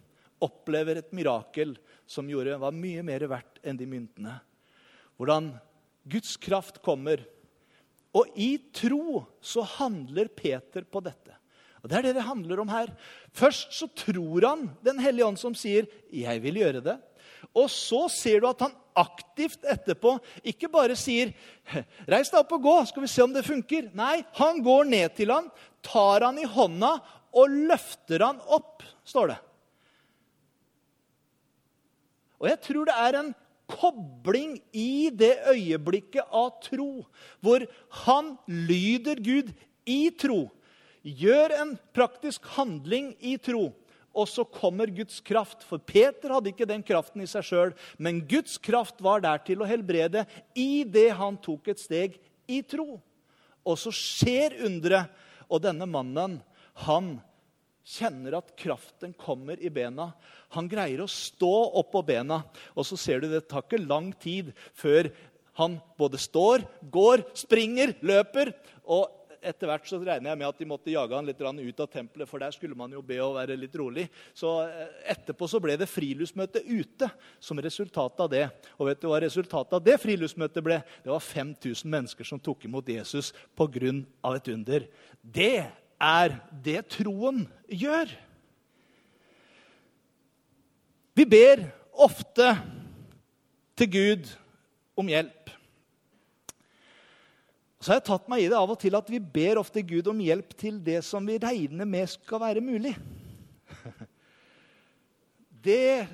opplever 0.44 1.00
et 1.00 1.14
mirakel 1.16 1.76
som 2.10 2.28
gjorde, 2.30 2.58
var 2.62 2.76
mye 2.76 3.04
mer 3.06 3.26
verdt 3.30 3.62
enn 3.66 3.78
de 3.80 3.88
myntene. 3.90 4.36
Hvordan 5.18 5.54
Guds 6.06 6.36
kraft 6.38 6.82
kommer. 6.86 7.24
Og 8.16 8.30
i 8.40 8.56
tro 8.76 9.24
så 9.44 9.66
handler 9.78 10.30
Peter 10.32 10.86
på 10.88 11.02
dette. 11.04 11.34
Og 11.86 11.90
Det 11.92 12.00
er 12.00 12.08
det 12.08 12.16
det 12.18 12.26
handler 12.26 12.64
om 12.64 12.72
her. 12.74 12.90
Først 13.30 13.76
så 13.78 13.86
tror 13.94 14.48
han 14.48 14.72
Den 14.82 14.98
hellige 14.98 15.26
ånd 15.26 15.38
som 15.38 15.54
sier 15.54 15.86
'jeg 16.10 16.42
vil 16.42 16.56
gjøre 16.58 16.82
det'. 16.82 17.00
Og 17.54 17.70
så 17.70 18.10
ser 18.10 18.40
du 18.40 18.48
at 18.48 18.60
han 18.60 18.74
aktivt 18.96 19.62
etterpå 19.62 20.20
ikke 20.44 20.68
bare 20.68 20.96
sier 20.96 21.32
'reis 22.08 22.32
deg 22.32 22.40
opp 22.40 22.52
og 22.54 22.64
gå, 22.64 22.86
skal 22.88 23.02
vi 23.02 23.08
se 23.08 23.22
om 23.22 23.34
det 23.34 23.46
funker'. 23.46 23.94
Nei, 23.94 24.26
han 24.34 24.64
går 24.64 24.84
ned 24.84 25.16
til 25.16 25.30
han, 25.30 25.52
tar 25.84 26.26
han 26.26 26.40
i 26.40 26.44
hånda 26.44 27.00
og 27.36 27.50
løfter 27.50 28.26
han 28.26 28.42
opp, 28.48 28.82
står 29.06 29.28
det. 29.28 29.38
Og 32.42 32.50
jeg 32.50 32.62
tror 32.62 32.86
det 32.86 32.96
er 32.98 33.20
en 33.20 33.36
kobling 33.68 34.60
i 34.74 35.10
det 35.14 35.38
øyeblikket 35.54 36.26
av 36.32 36.60
tro, 36.62 37.06
hvor 37.42 37.68
han 38.06 38.38
lyder 38.48 39.22
Gud 39.22 39.54
i 39.86 40.10
tro. 40.10 40.50
Gjør 41.06 41.54
en 41.54 41.76
praktisk 41.94 42.46
handling 42.56 43.12
i 43.22 43.36
tro, 43.38 43.68
og 44.16 44.30
så 44.32 44.46
kommer 44.48 44.90
Guds 44.90 45.20
kraft. 45.22 45.62
For 45.68 45.78
Peter 45.78 46.34
hadde 46.34 46.50
ikke 46.50 46.68
den 46.70 46.82
kraften 46.86 47.22
i 47.22 47.30
seg 47.30 47.46
sjøl, 47.46 47.76
men 48.02 48.24
Guds 48.26 48.58
kraft 48.58 49.04
var 49.04 49.22
der 49.22 49.44
til 49.46 49.62
å 49.62 49.70
helbrede 49.70 50.26
i 50.58 50.82
det 50.88 51.12
han 51.20 51.38
tok 51.44 51.70
et 51.70 51.84
steg 51.84 52.18
i 52.50 52.64
tro. 52.66 52.98
Og 53.66 53.78
så 53.82 53.94
skjer 53.94 54.58
underet, 54.66 55.14
og 55.46 55.62
denne 55.62 55.86
mannen, 55.86 56.40
han 56.88 57.16
kjenner 57.86 58.40
at 58.40 58.56
kraften 58.58 59.14
kommer 59.14 59.62
i 59.62 59.70
bena. 59.70 60.10
Han 60.58 60.70
greier 60.70 61.04
å 61.04 61.12
stå 61.12 61.54
opp 61.78 61.92
på 61.94 62.02
bena. 62.08 62.42
Og 62.74 62.88
så 62.88 62.98
ser 62.98 63.22
du 63.22 63.30
det 63.30 63.46
tar 63.50 63.66
ikke 63.66 63.84
lang 63.86 64.10
tid 64.18 64.50
før 64.74 65.12
han 65.60 65.78
både 66.00 66.20
står, 66.20 66.66
går, 66.92 67.24
springer, 67.38 67.94
løper. 68.04 68.52
Og 68.90 69.06
etter 69.46 69.70
hvert 69.70 69.88
så 69.88 70.00
regner 70.02 70.32
jeg 70.32 70.40
med 70.42 70.48
at 70.48 70.60
de 70.60 70.68
måtte 70.70 70.92
jage 70.94 71.16
han 71.16 71.28
litt 71.28 71.42
ut 71.42 71.82
av 71.84 71.90
tempelet, 71.92 72.30
for 72.30 72.42
der 72.42 72.54
skulle 72.56 72.78
man 72.78 72.92
jo 72.92 73.02
be 73.06 73.20
å 73.22 73.34
være 73.36 73.58
litt 73.60 73.76
rolig. 73.78 74.08
Så 74.34 74.52
eh, 74.66 74.90
etterpå 75.14 75.48
så 75.50 75.62
ble 75.64 75.78
det 75.80 75.90
friluftsmøte 75.92 76.64
ute 76.66 77.10
som 77.40 77.62
resultat 77.62 78.20
av 78.26 78.32
det. 78.32 78.44
Og 78.80 78.90
vet 78.90 79.02
du 79.02 79.08
hva 79.12 79.22
resultatet 79.24 79.78
av 79.78 79.84
det 79.86 79.98
friluftsmøtet 80.02 80.66
ble? 80.66 80.82
Det 81.04 81.14
var 81.14 81.24
5000 81.24 81.92
mennesker 81.92 82.28
som 82.28 82.42
tok 82.42 82.66
imot 82.68 82.90
Jesus 82.90 83.34
pga. 83.56 83.94
et 84.36 84.48
under. 84.48 84.88
Det 85.22 85.66
er 86.02 86.40
det 86.64 86.82
troen 86.90 87.46
gjør. 87.70 88.10
Vi 91.16 91.24
ber 91.26 91.64
ofte 91.94 92.50
til 93.80 93.92
Gud 93.92 94.32
om 95.00 95.08
hjelp. 95.08 95.52
Så 97.86 97.92
har 97.92 98.00
jeg 98.00 98.08
tatt 98.08 98.30
meg 98.32 98.42
i 98.42 98.48
det 98.50 98.58
av 98.58 98.72
og 98.74 98.80
til 98.82 98.96
at 98.98 99.10
vi 99.14 99.20
ber 99.22 99.60
ofte 99.62 99.84
Gud 99.86 100.08
om 100.10 100.22
hjelp 100.26 100.56
til 100.58 100.80
det 100.82 101.04
som 101.06 101.28
vi 101.30 101.36
regner 101.38 101.86
med 101.86 102.10
skal 102.10 102.42
være 102.42 102.64
mulig. 102.66 102.96
Det 105.68 106.08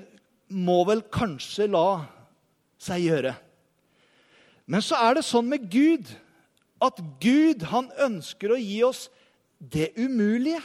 må 0.52 0.82
vel 0.84 1.00
kanskje 1.08 1.70
la 1.72 2.02
seg 2.76 3.06
gjøre. 3.06 3.32
Men 4.68 4.84
så 4.84 5.00
er 5.00 5.16
det 5.16 5.24
sånn 5.24 5.48
med 5.48 5.64
Gud 5.72 6.12
at 6.84 7.00
Gud 7.24 7.64
han 7.72 7.88
ønsker 8.04 8.52
å 8.52 8.60
gi 8.60 8.78
oss 8.84 9.06
det 9.56 9.94
umulige. 9.96 10.60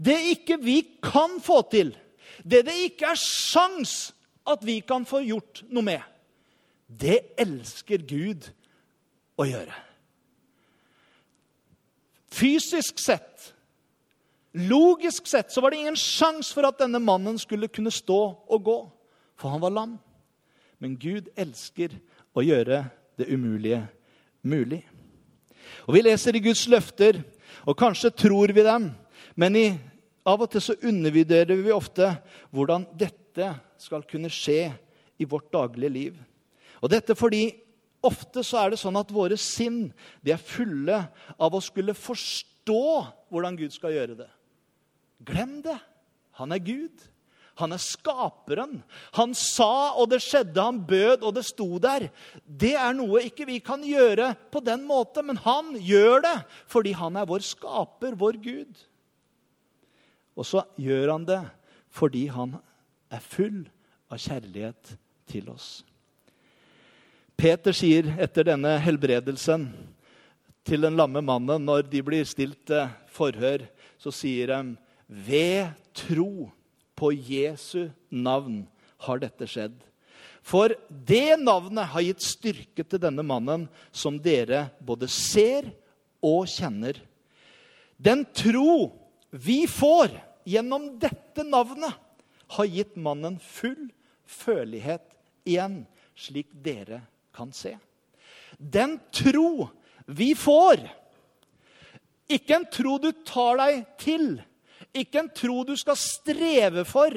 Det 0.00 0.18
ikke 0.32 0.60
vi 0.64 0.80
kan 1.04 1.36
få 1.44 1.60
til, 1.68 1.92
det 2.40 2.64
det 2.64 2.80
ikke 2.88 3.12
er 3.12 3.20
sjans 3.20 4.14
at 4.48 4.64
vi 4.64 4.80
kan 4.80 5.04
få 5.04 5.20
gjort 5.28 5.66
noe 5.68 5.84
med, 5.92 6.12
det 6.88 7.26
elsker 7.36 8.08
Gud 8.08 8.54
å 9.38 9.46
gjøre. 9.48 9.74
Fysisk 12.34 12.98
sett, 12.98 13.52
logisk 14.54 15.28
sett, 15.30 15.52
så 15.52 15.62
var 15.62 15.70
det 15.70 15.84
ingen 15.84 15.98
sjanse 15.98 16.54
for 16.54 16.66
at 16.66 16.80
denne 16.82 16.98
mannen 17.02 17.38
skulle 17.38 17.70
kunne 17.70 17.92
stå 17.94 18.20
og 18.34 18.66
gå, 18.66 18.78
for 19.38 19.54
han 19.54 19.62
var 19.62 19.74
lam. 19.74 19.94
Men 20.82 20.98
Gud 20.98 21.30
elsker 21.38 21.94
å 22.34 22.42
gjøre 22.42 22.84
det 23.18 23.30
umulige 23.30 23.84
mulig. 24.42 24.82
Og 25.86 25.94
Vi 25.94 26.02
leser 26.02 26.36
i 26.36 26.42
Guds 26.42 26.66
løfter, 26.70 27.22
og 27.64 27.78
kanskje 27.78 28.12
tror 28.14 28.52
vi 28.52 28.66
dem, 28.66 28.90
men 29.38 29.56
i, 29.56 29.66
av 30.26 30.42
og 30.42 30.50
til 30.50 30.62
så 30.64 30.76
undervurderer 30.82 31.58
vi 31.60 31.72
ofte 31.74 32.10
hvordan 32.54 32.86
dette 32.98 33.50
skal 33.80 34.04
kunne 34.08 34.30
skje 34.32 34.72
i 35.20 35.26
vårt 35.28 35.50
daglige 35.52 35.92
liv. 35.92 36.18
Og 36.82 36.90
dette 36.92 37.16
fordi 37.16 37.46
Ofte 38.04 38.44
så 38.44 38.60
er 38.60 38.74
det 38.74 38.80
sånn 38.82 38.98
at 39.00 39.12
våre 39.14 39.38
sinn 39.40 39.88
de 40.24 40.34
er 40.34 40.42
fulle 40.42 40.98
av 41.38 41.56
å 41.56 41.62
skulle 41.64 41.96
forstå 41.96 42.84
hvordan 43.32 43.56
Gud 43.58 43.72
skal 43.74 43.94
gjøre 43.96 44.18
det. 44.18 44.30
Glem 45.24 45.58
det. 45.64 45.78
Han 46.40 46.52
er 46.52 46.62
Gud. 46.64 47.04
Han 47.60 47.72
er 47.72 47.78
skaperen. 47.78 48.80
Han 49.14 49.34
sa, 49.38 49.94
og 49.94 50.10
det 50.10 50.20
skjedde. 50.24 50.58
Han 50.58 50.80
bød, 50.86 51.22
og 51.22 51.36
det 51.36 51.44
sto 51.46 51.68
der. 51.82 52.08
Det 52.44 52.74
er 52.74 52.96
noe 52.98 53.22
ikke 53.28 53.46
vi 53.48 53.60
kan 53.62 53.84
gjøre 53.86 54.32
på 54.52 54.62
den 54.64 54.82
måten, 54.88 55.30
men 55.30 55.38
han 55.44 55.72
gjør 55.78 56.24
det 56.26 56.36
fordi 56.70 56.96
han 56.98 57.20
er 57.20 57.30
vår 57.30 57.46
skaper, 57.46 58.18
vår 58.18 58.40
Gud. 58.42 58.84
Og 60.34 60.48
så 60.48 60.64
gjør 60.80 61.14
han 61.14 61.28
det 61.28 61.42
fordi 61.94 62.26
han 62.34 62.56
er 63.14 63.22
full 63.22 63.62
av 64.10 64.18
kjærlighet 64.18 64.96
til 65.30 65.46
oss. 65.52 65.84
Peter 67.36 67.74
sier 67.74 68.06
etter 68.22 68.46
denne 68.46 68.76
helbredelsen 68.82 69.66
til 70.64 70.86
den 70.86 70.96
lamme 70.96 71.20
mannen, 71.24 71.66
når 71.66 71.86
de 71.90 72.02
blir 72.04 72.26
stilt 72.28 72.70
eh, 72.72 72.92
forhør, 73.12 73.66
så 74.00 74.12
sier 74.14 74.52
de 74.52 74.76
ved 75.06 75.74
tro 75.96 76.48
på 76.96 77.10
Jesu 77.12 77.90
navn 78.08 78.62
har 79.04 79.20
dette 79.20 79.48
skjedd. 79.50 79.74
For 80.44 80.74
det 80.88 81.40
navnet 81.40 81.88
har 81.92 82.04
gitt 82.04 82.24
styrke 82.24 82.84
til 82.84 83.00
denne 83.00 83.24
mannen, 83.24 83.66
som 83.92 84.18
dere 84.20 84.68
både 84.84 85.08
ser 85.10 85.70
og 86.24 86.44
kjenner. 86.52 86.98
Den 87.96 88.24
tro 88.36 88.92
vi 89.32 89.64
får 89.68 90.12
gjennom 90.48 90.94
dette 91.00 91.44
navnet, 91.44 91.92
har 92.54 92.68
gitt 92.68 92.94
mannen 93.00 93.38
full 93.40 93.88
følelighet 94.28 95.04
igjen, 95.48 95.82
slik 96.14 96.52
dere 96.62 97.00
kan 97.34 97.52
se. 97.52 97.76
Den 98.58 98.98
tro 99.12 99.68
vi 100.06 100.34
får, 100.36 100.82
ikke 102.30 102.56
en 102.56 102.66
tro 102.72 102.98
du 103.02 103.10
tar 103.26 103.58
deg 103.60 103.80
til, 104.00 104.28
ikke 104.94 105.24
en 105.24 105.32
tro 105.34 105.62
du 105.66 105.74
skal 105.76 105.98
streve 105.98 106.84
for, 106.88 107.16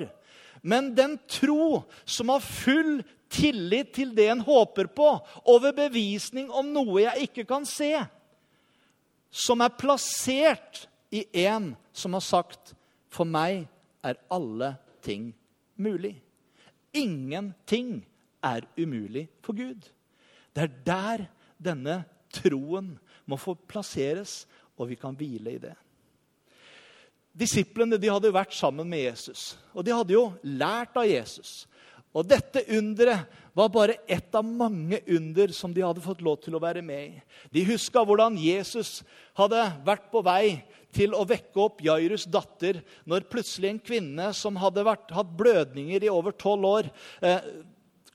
men 0.68 0.92
den 0.98 1.16
tro 1.30 1.84
som 2.06 2.34
har 2.34 2.44
full 2.44 3.00
tillit 3.32 3.94
til 3.96 4.14
det 4.16 4.30
en 4.32 4.44
håper 4.44 4.90
på, 4.92 5.10
over 5.46 5.76
bevisning 5.76 6.50
om 6.52 6.72
noe 6.74 7.04
jeg 7.04 7.30
ikke 7.30 7.48
kan 7.48 7.68
se. 7.68 7.94
Som 9.32 9.62
er 9.62 9.76
plassert 9.78 10.88
i 11.14 11.26
en 11.46 11.76
som 11.94 12.14
har 12.14 12.24
sagt 12.24 12.74
'For 13.10 13.26
meg 13.26 13.68
er 14.04 14.16
alle 14.32 14.78
ting 15.02 15.36
mulig'. 15.78 16.22
Ingenting 16.94 18.06
er 18.44 18.62
umulig 18.78 19.30
for 19.42 19.54
Gud. 19.54 19.90
Det 20.58 20.66
er 20.66 20.78
der 20.88 21.26
denne 21.62 22.00
troen 22.34 22.96
må 23.30 23.38
få 23.38 23.54
plasseres, 23.70 24.48
og 24.78 24.90
vi 24.90 24.98
kan 24.98 25.14
hvile 25.18 25.54
i 25.54 25.62
det. 25.62 25.76
Disiplene 27.38 28.00
de 28.02 28.10
hadde 28.10 28.34
vært 28.34 28.56
sammen 28.58 28.90
med 28.90 29.04
Jesus, 29.04 29.52
og 29.78 29.86
de 29.86 29.94
hadde 29.94 30.16
jo 30.16 30.32
lært 30.42 30.98
av 30.98 31.06
Jesus. 31.06 31.68
Og 32.18 32.26
dette 32.26 32.64
underet 32.74 33.28
var 33.54 33.70
bare 33.70 34.00
ett 34.10 34.34
av 34.38 34.46
mange 34.46 34.98
under 35.06 35.54
som 35.54 35.74
de 35.74 35.84
hadde 35.86 36.02
fått 36.02 36.24
lov 36.26 36.40
til 36.42 36.58
å 36.58 36.62
være 36.64 36.82
med 36.86 37.12
i. 37.12 37.22
De 37.54 37.66
huska 37.68 38.02
hvordan 38.02 38.40
Jesus 38.42 39.04
hadde 39.38 39.62
vært 39.86 40.10
på 40.10 40.24
vei 40.26 40.64
til 40.98 41.14
å 41.14 41.26
vekke 41.30 41.62
opp 41.62 41.84
Jairus' 41.86 42.26
datter 42.32 42.80
når 43.06 43.28
plutselig 43.30 43.70
en 43.70 43.82
kvinne 43.86 44.32
som 44.34 44.58
hadde 44.58 44.86
vært, 44.88 45.14
hatt 45.14 45.36
blødninger 45.38 46.08
i 46.08 46.14
over 46.14 46.34
tolv 46.34 46.70
år, 46.70 46.90
eh, 47.22 47.52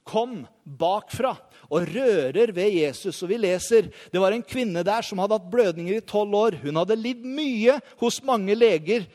kom 0.06 0.42
bakfra 0.64 1.34
og 1.70 1.86
rører 1.88 2.52
ved 2.54 2.74
Jesus. 2.74 3.20
Og 3.22 3.30
vi 3.30 3.38
leser 3.40 3.90
det 4.12 4.22
var 4.22 4.34
en 4.34 4.44
kvinne 4.46 4.84
der 4.86 5.06
som 5.06 5.22
hadde 5.22 5.38
hatt 5.38 5.52
blødninger 5.52 6.00
i 6.00 6.06
tolv 6.06 6.34
år. 6.38 6.58
Hun 6.64 6.80
hadde 6.80 6.98
lidd 6.98 7.22
mye 7.26 7.78
hos 8.02 8.20
mange 8.26 8.56
leger. 8.58 9.06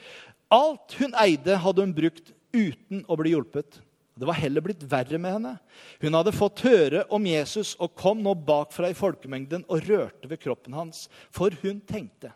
Alt 0.53 0.95
hun 1.01 1.15
eide, 1.19 1.59
hadde 1.59 1.83
hun 1.83 1.95
brukt 1.95 2.31
uten 2.55 3.03
å 3.07 3.17
bli 3.19 3.35
hjulpet. 3.35 3.81
Det 4.17 4.25
var 4.25 4.39
heller 4.39 4.63
blitt 4.65 4.81
verre 4.89 5.19
med 5.21 5.35
henne. 5.35 5.53
Hun 6.01 6.17
hadde 6.17 6.33
fått 6.33 6.63
høre 6.65 7.03
om 7.13 7.25
Jesus 7.29 7.75
og 7.77 7.93
kom 7.99 8.23
nå 8.25 8.33
bakfra 8.47 8.89
i 8.89 8.97
folkemengden 8.97 9.67
og 9.67 9.85
rørte 9.85 10.29
ved 10.31 10.41
kroppen 10.41 10.73
hans. 10.73 11.05
For 11.29 11.53
hun 11.61 11.83
tenkte 11.85 12.33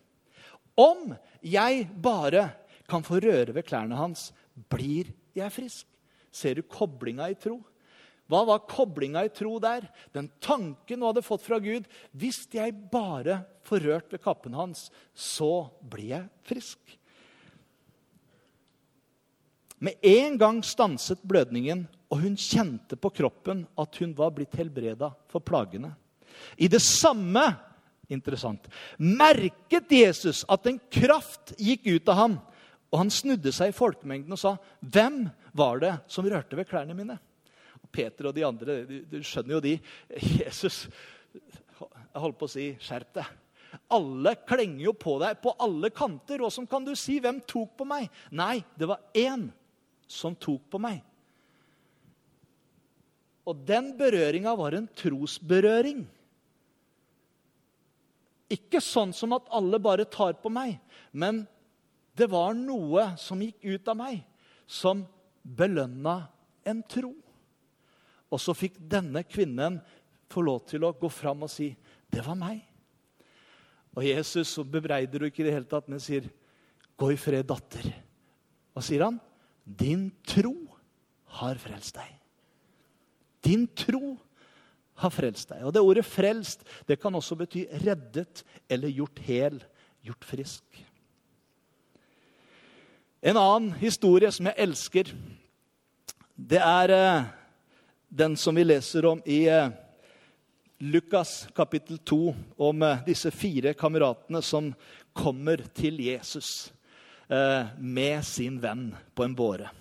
om 0.79 1.12
jeg 1.43 1.88
bare 2.01 2.51
kan 2.89 3.03
få 3.03 3.20
røre 3.24 3.53
ved 3.55 3.66
klærne 3.68 3.98
hans, 3.98 4.29
blir 4.72 5.09
jeg 5.35 5.53
frisk. 5.53 5.87
Ser 6.31 6.59
du 6.59 6.64
koblinga 6.64 7.27
i 7.31 7.35
tro? 7.40 7.57
Hva 8.31 8.46
var 8.48 8.63
koblinga 8.63 9.25
i 9.27 9.33
tro 9.35 9.57
der? 9.59 9.83
Den 10.15 10.29
tanken 10.39 11.01
hun 11.01 11.09
hadde 11.09 11.25
fått 11.25 11.44
fra 11.44 11.59
Gud. 11.59 11.87
Hvis 12.15 12.46
jeg 12.55 12.72
bare 12.91 13.41
får 13.67 13.83
rørt 13.83 14.13
ved 14.13 14.24
kappen 14.24 14.55
hans, 14.55 14.87
så 15.11 15.67
blir 15.83 16.13
jeg 16.13 16.29
frisk. 16.48 16.94
Med 19.81 19.98
en 20.05 20.37
gang 20.39 20.61
stanset 20.63 21.20
blødningen, 21.27 21.87
og 22.11 22.22
hun 22.22 22.37
kjente 22.39 22.96
på 23.00 23.09
kroppen 23.17 23.65
at 23.79 23.98
hun 24.00 24.13
var 24.15 24.31
blitt 24.35 24.55
helbreda 24.59 25.09
for 25.31 25.44
plagene. 25.44 25.91
I 26.55 26.70
det 26.72 26.79
samme 26.83 27.44
interessant, 28.11 28.67
merket 29.00 29.91
Jesus 29.91 30.44
at 30.51 30.67
en 30.70 30.79
kraft 30.91 31.51
gikk 31.59 31.87
ut 31.87 32.11
av 32.11 32.20
ham. 32.20 32.37
Og 32.91 33.00
han 33.00 33.11
snudde 33.11 33.51
seg 33.55 33.72
i 33.72 33.75
folkemengden 33.75 34.35
og 34.35 34.39
sa, 34.39 34.57
'Hvem 34.83 35.31
var 35.55 35.79
det 35.79 36.00
som 36.07 36.25
rørte 36.25 36.55
ved 36.55 36.67
klærne 36.67 36.96
mine?' 36.96 37.20
Peter 37.92 38.30
og 38.30 38.36
de 38.36 38.46
andre, 38.48 38.82
du, 38.88 39.20
skjønner 39.25 39.58
jo 39.58 39.62
de. 39.64 39.75
Jesus 40.42 40.86
Jeg 41.32 42.22
holdt 42.24 42.40
på 42.40 42.48
å 42.50 42.51
si 42.51 42.68
skjerp 42.84 43.14
deg. 43.20 43.30
Alle 43.96 44.34
klenger 44.48 44.84
jo 44.90 44.94
på 45.00 45.16
deg 45.22 45.40
på 45.44 45.54
alle 45.64 45.92
kanter. 45.96 46.44
Åssen 46.44 46.68
kan 46.68 46.84
du 46.88 46.92
si? 47.00 47.20
Hvem 47.24 47.40
tok 47.48 47.77
på 47.80 47.88
meg? 47.88 48.10
Nei, 48.36 48.60
det 48.75 48.90
var 48.92 49.04
én 49.16 49.48
som 50.12 50.36
tok 50.36 50.66
på 50.72 50.82
meg. 50.84 51.00
Og 53.48 53.64
den 53.68 53.94
berøringa 53.98 54.54
var 54.60 54.75
en 54.77 54.90
trosberøring. 55.00 56.04
Ikke 58.51 58.82
sånn 58.84 59.16
som 59.16 59.32
at 59.38 59.48
alle 59.56 59.80
bare 59.82 60.06
tar 60.12 60.36
på 60.44 60.51
meg, 60.51 60.75
men 61.16 61.46
det 62.20 62.27
var 62.32 62.54
noe 62.58 63.14
som 63.20 63.40
gikk 63.42 63.64
ut 63.64 63.92
av 63.92 63.98
meg, 64.01 64.20
som 64.68 65.06
belønna 65.42 66.18
en 66.68 66.82
tro. 66.84 67.14
Og 68.31 68.39
så 68.39 68.55
fikk 68.55 68.79
denne 68.79 69.24
kvinnen 69.27 69.79
få 70.31 70.44
lov 70.46 70.63
til 70.70 70.85
å 70.87 70.94
gå 70.96 71.09
fram 71.11 71.44
og 71.44 71.50
si, 71.51 71.75
'Det 72.09 72.25
var 72.25 72.35
meg'. 72.35 72.61
Og 73.96 74.03
Jesus 74.03 74.48
så 74.48 74.63
bebreider 74.63 75.20
du 75.20 75.25
ikke 75.25 75.41
i 75.41 75.44
det 75.44 75.53
hele 75.53 75.65
tatt, 75.65 75.89
men 75.89 76.00
sier, 76.00 76.29
'Gå 76.98 77.11
i 77.11 77.17
fred, 77.17 77.46
datter'. 77.46 77.94
Hva 78.74 78.81
sier 78.81 79.03
han? 79.03 79.20
'Din 79.65 80.11
tro 80.24 80.77
har 81.25 81.55
frelst 81.55 81.96
deg'. 81.96 82.20
Din 83.44 83.67
tro 83.67 84.17
har 84.96 85.09
frelst 85.09 85.50
deg. 85.50 85.65
Og 85.65 85.74
det 85.74 85.81
ordet 85.81 86.05
'frelst' 86.05 86.63
det 86.87 87.00
kan 87.01 87.13
også 87.13 87.35
bety 87.35 87.65
reddet 87.83 88.44
eller 88.70 88.89
gjort 88.89 89.20
hel, 89.20 89.63
gjort 90.03 90.25
frisk. 90.25 90.63
En 93.22 93.37
annen 93.37 93.74
historie 93.77 94.31
som 94.31 94.46
jeg 94.46 94.57
elsker, 94.57 95.11
det 96.35 96.57
er 96.57 96.89
eh, 96.89 97.25
den 98.13 98.37
som 98.37 98.55
vi 98.55 98.63
leser 98.63 99.05
om 99.05 99.21
i 99.25 99.47
eh, 99.47 99.69
Lukas 100.77 101.47
kapittel 101.55 101.97
2, 101.97 102.35
om 102.57 102.81
eh, 102.83 103.03
disse 103.05 103.31
fire 103.31 103.71
kameratene 103.74 104.41
som 104.43 104.74
kommer 105.15 105.63
til 105.71 106.01
Jesus 106.03 106.74
eh, 107.31 107.71
med 107.79 108.25
sin 108.27 108.57
venn 108.59 108.89
på 109.15 109.24
en 109.24 109.35
båre. 109.37 109.71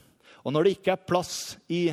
Og 0.46 0.54
når 0.54 0.62
det 0.62 0.76
ikke 0.76 0.94
er 0.94 1.08
plass 1.10 1.34
i 1.66 1.88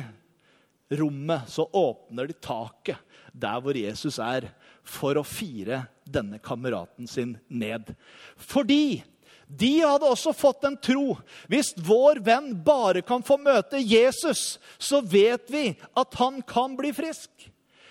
rommet, 0.94 1.50
så 1.50 1.66
åpner 1.66 2.30
de 2.30 2.38
taket 2.38 3.02
der 3.34 3.58
hvor 3.58 3.74
Jesus 3.74 4.20
er, 4.22 4.46
for 4.86 5.18
å 5.18 5.26
fire 5.26 5.82
denne 6.06 6.38
kameraten 6.38 7.10
sin 7.10 7.34
ned. 7.50 7.90
Fordi 8.38 9.02
de 9.48 9.80
hadde 9.80 10.08
også 10.08 10.34
fått 10.36 10.66
en 10.68 10.76
tro. 10.76 11.16
Hvis 11.48 11.72
vår 11.80 12.20
venn 12.24 12.50
bare 12.64 13.00
kan 13.06 13.24
få 13.24 13.38
møte 13.40 13.80
Jesus, 13.80 14.58
så 14.76 15.00
vet 15.00 15.48
vi 15.48 15.70
at 15.96 16.18
han 16.20 16.42
kan 16.44 16.76
bli 16.76 16.92
frisk. 16.92 17.30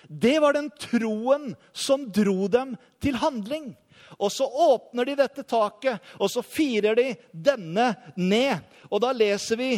Det 0.08 0.38
var 0.40 0.54
den 0.54 0.70
troen 0.80 1.50
som 1.74 2.06
dro 2.14 2.46
dem 2.48 2.76
til 3.02 3.18
handling. 3.18 3.72
Og 4.18 4.30
så 4.32 4.46
åpner 4.46 5.10
de 5.10 5.16
dette 5.18 5.42
taket, 5.46 5.98
og 6.16 6.30
så 6.30 6.42
firer 6.46 6.96
de 6.96 7.08
denne 7.32 7.90
ned. 8.16 8.62
Og 8.88 9.02
da 9.02 9.10
leser 9.12 9.58
vi 9.58 9.72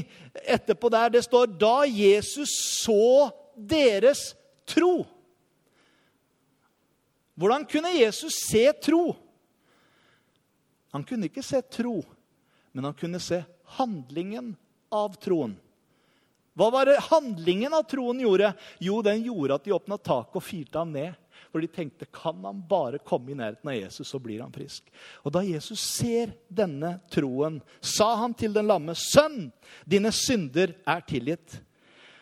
etterpå 0.45 0.93
der 0.93 1.17
det 1.17 1.25
står 1.27 1.57
Da 1.59 1.83
Jesus 1.89 2.53
så 2.85 3.31
deres 3.57 4.31
tro. 4.69 5.03
Hvordan 7.41 7.65
kunne 7.65 7.97
Jesus 7.97 8.37
se 8.45 8.69
tro? 8.85 9.17
Han 10.91 11.05
kunne 11.07 11.31
ikke 11.31 11.45
se 11.47 11.63
tro, 11.63 12.01
men 12.73 12.87
han 12.89 12.97
kunne 12.99 13.21
se 13.23 13.43
handlingen 13.79 14.55
av 14.91 15.15
troen. 15.23 15.57
Hva 16.59 16.67
var 16.75 16.91
det 16.91 16.99
handlingen 17.07 17.75
av 17.75 17.87
troen 17.89 18.21
gjorde? 18.21 18.51
Jo, 18.83 18.99
den 19.07 19.23
gjorde 19.23 19.57
at 19.57 19.65
de 19.65 19.75
åpna 19.75 19.97
taket 19.97 20.41
og 20.41 20.45
firte 20.45 20.81
ham 20.81 20.91
ned. 20.93 21.15
For 21.51 21.63
de 21.63 21.71
tenkte 21.71 22.07
kan 22.13 22.43
han 22.45 22.61
bare 22.69 23.01
komme 23.03 23.33
i 23.33 23.39
nærheten 23.39 23.71
av 23.71 23.79
Jesus, 23.79 24.11
så 24.11 24.19
blir 24.23 24.43
han 24.43 24.53
frisk. 24.55 24.91
Og 25.25 25.33
da 25.35 25.43
Jesus 25.47 25.81
ser 25.83 26.35
denne 26.47 26.99
troen, 27.11 27.59
sa 27.81 28.13
han 28.21 28.35
til 28.35 28.53
den 28.55 28.69
lamme, 28.71 28.95
'Sønn, 28.95 29.51
dine 29.87 30.13
synder 30.13 30.75
er 30.87 31.01
tilgitt.' 31.07 31.61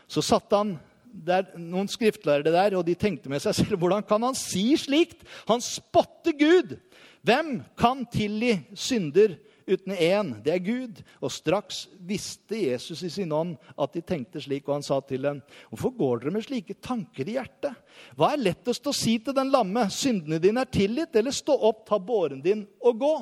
Så 0.09 0.22
satte 0.24 0.57
han 0.57 0.78
der, 1.12 1.49
noen 1.59 1.88
skriftlærere 1.90 2.53
der, 2.55 2.77
og 2.79 2.87
de 2.87 2.97
tenkte 2.99 3.31
med 3.33 3.42
seg 3.44 3.57
selv 3.57 3.81
hvordan 3.81 4.05
kan 4.07 4.25
han 4.27 4.37
si 4.38 4.71
slikt? 4.81 5.25
Han 5.51 5.62
spotter 5.64 6.37
Gud! 6.38 6.79
Hvem 7.27 7.59
kan 7.77 8.05
tilgi 8.12 8.55
synder 8.79 9.35
uten 9.68 9.92
én? 9.92 10.31
Det 10.44 10.53
er 10.55 10.62
Gud. 10.64 11.01
Og 11.21 11.33
straks 11.35 11.87
visste 12.09 12.57
Jesus 12.57 13.03
i 13.05 13.11
sin 13.12 13.33
ånd 13.35 13.57
at 13.77 13.97
de 13.97 14.03
tenkte 14.07 14.40
slik, 14.40 14.68
og 14.68 14.79
han 14.79 14.87
sa 14.87 15.01
til 15.05 15.27
dem, 15.27 15.42
hvorfor 15.68 15.97
går 15.99 16.23
dere 16.23 16.35
med 16.38 16.47
slike 16.47 16.79
tanker 16.85 17.29
i 17.29 17.37
hjertet? 17.37 17.75
Hva 18.16 18.33
er 18.33 18.47
lettest 18.47 18.87
å 18.88 18.94
si 18.97 19.18
til 19.18 19.37
den 19.37 19.51
lamme, 19.53 19.88
syndene 19.92 20.40
dine 20.42 20.64
er 20.64 20.73
tilgitt, 20.73 21.18
eller 21.18 21.35
stå 21.35 21.59
opp, 21.68 21.85
ta 21.90 21.99
båren 22.01 22.40
din 22.44 22.64
og 22.81 23.03
gå? 23.03 23.16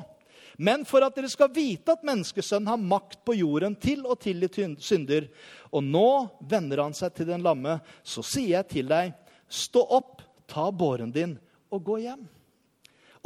Men 0.56 0.86
for 0.88 1.04
at 1.04 1.16
dere 1.16 1.28
skal 1.28 1.52
vite 1.52 1.92
at 1.92 2.04
menneskesønnen 2.06 2.70
har 2.70 2.80
makt 2.80 3.20
på 3.28 3.36
jorden 3.36 3.76
til 3.80 4.06
å 4.08 4.16
tilgi 4.16 4.70
synder, 4.80 5.28
og 5.68 5.84
nå 5.84 6.08
vender 6.48 6.80
han 6.80 6.96
seg 6.96 7.12
til 7.16 7.28
den 7.28 7.44
lamme, 7.44 7.78
så 8.02 8.24
sier 8.24 8.56
jeg 8.58 8.70
til 8.70 8.88
deg, 8.88 9.12
stå 9.48 9.82
opp, 9.98 10.22
ta 10.48 10.70
båren 10.72 11.12
din 11.12 11.36
og 11.74 11.84
gå 11.84 11.98
hjem. 12.06 12.24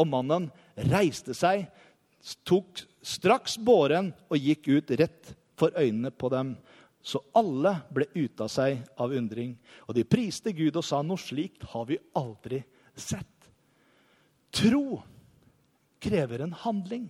Og 0.00 0.08
mannen 0.08 0.48
reiste 0.90 1.36
seg, 1.36 1.68
tok 2.44 2.82
straks 3.04 3.56
båren 3.60 4.10
og 4.28 4.40
gikk 4.40 4.68
ut 4.72 4.92
rett 4.98 5.34
for 5.60 5.76
øynene 5.76 6.10
på 6.10 6.32
dem. 6.32 6.54
Så 7.00 7.20
alle 7.36 7.76
ble 7.92 8.08
ute 8.12 8.44
av 8.44 8.50
seg 8.52 8.82
av 9.00 9.12
undring. 9.16 9.54
Og 9.88 9.96
de 9.96 10.04
priste 10.04 10.52
Gud 10.56 10.76
og 10.76 10.84
sa 10.84 11.00
noe 11.04 11.20
slikt 11.20 11.64
har 11.72 11.86
vi 11.88 12.00
aldri 12.18 12.60
sett. 12.92 13.26
Tro 14.52 15.00
krever 16.00 16.44
en 16.44 16.56
handling. 16.64 17.08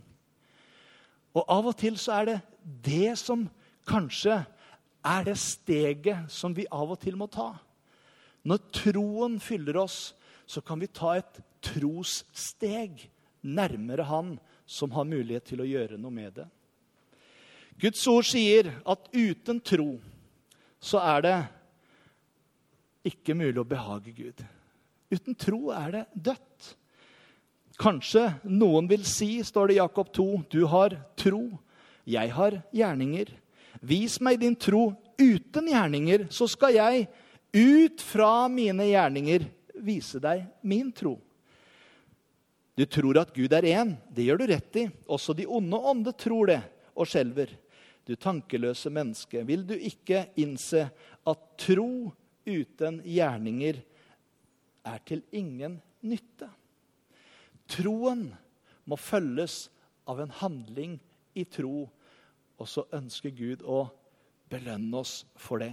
Og 1.37 1.45
av 1.47 1.71
og 1.71 1.77
til 1.79 1.99
så 2.01 2.21
er 2.21 2.29
det 2.31 2.39
det 2.85 3.13
som 3.21 3.47
kanskje 3.89 4.41
er 5.07 5.27
det 5.27 5.37
steget 5.41 6.31
som 6.33 6.55
vi 6.57 6.67
av 6.71 6.93
og 6.93 7.01
til 7.01 7.17
må 7.17 7.29
ta. 7.31 7.53
Når 8.45 8.63
troen 8.75 9.39
fyller 9.43 9.79
oss, 9.81 10.13
så 10.47 10.63
kan 10.65 10.81
vi 10.81 10.91
ta 10.91 11.15
et 11.19 11.41
trossteg 11.63 13.07
nærmere 13.41 14.05
Han 14.09 14.39
som 14.67 14.93
har 14.95 15.09
mulighet 15.09 15.45
til 15.51 15.63
å 15.63 15.69
gjøre 15.69 15.99
noe 15.99 16.15
med 16.15 16.35
det. 16.41 16.47
Guds 17.81 18.03
ord 18.11 18.27
sier 18.29 18.69
at 18.85 19.09
uten 19.15 19.61
tro 19.65 19.95
så 20.81 21.01
er 21.01 21.25
det 21.25 21.37
ikke 23.11 23.37
mulig 23.37 23.61
å 23.61 23.69
behage 23.69 24.13
Gud. 24.13 24.43
Uten 25.11 25.37
tro 25.39 25.71
er 25.75 25.95
det 25.95 26.05
dødt. 26.31 26.75
Kanskje 27.81 28.27
noen 28.45 28.89
vil 28.91 29.07
si, 29.09 29.39
står 29.45 29.71
det 29.71 29.79
i 29.79 29.81
Jakob 29.81 30.11
2, 30.13 30.27
du 30.53 30.65
har 30.69 30.99
tro, 31.17 31.47
jeg 32.05 32.33
har 32.37 32.59
gjerninger. 32.77 33.31
Vis 33.81 34.19
meg 34.21 34.43
din 34.43 34.57
tro 34.59 34.91
uten 35.17 35.71
gjerninger, 35.73 36.27
så 36.29 36.49
skal 36.51 36.77
jeg 36.77 37.07
ut 37.57 38.05
fra 38.05 38.51
mine 38.53 38.85
gjerninger 38.91 39.47
vise 39.81 40.21
deg 40.21 40.45
min 40.61 40.93
tro. 40.93 41.17
Du 42.77 42.85
tror 42.85 43.19
at 43.21 43.33
Gud 43.35 43.53
er 43.53 43.67
én. 43.73 43.97
Det 44.09 44.25
gjør 44.25 44.41
du 44.41 44.47
rett 44.49 44.77
i. 44.81 44.87
Også 45.09 45.35
de 45.37 45.49
onde 45.49 45.77
ånder 45.77 46.15
tror 46.17 46.53
det 46.53 46.61
og 46.95 47.09
skjelver. 47.09 47.53
Du 48.05 48.15
tankeløse 48.17 48.93
menneske, 48.93 49.43
vil 49.45 49.67
du 49.69 49.75
ikke 49.77 50.27
innse 50.41 50.87
at 51.29 51.43
tro 51.61 52.11
uten 52.49 53.03
gjerninger 53.05 53.83
er 54.89 55.05
til 55.05 55.21
ingen 55.37 55.77
nytte? 56.01 56.49
Troen 57.71 58.29
må 58.89 58.99
følges 58.99 59.69
av 60.11 60.21
en 60.23 60.33
handling 60.41 60.99
i 61.39 61.45
tro, 61.47 61.87
og 62.61 62.69
så 62.69 62.85
ønsker 62.97 63.33
Gud 63.35 63.63
å 63.63 63.85
belønne 64.51 65.01
oss 65.01 65.23
for 65.39 65.63
det. 65.63 65.73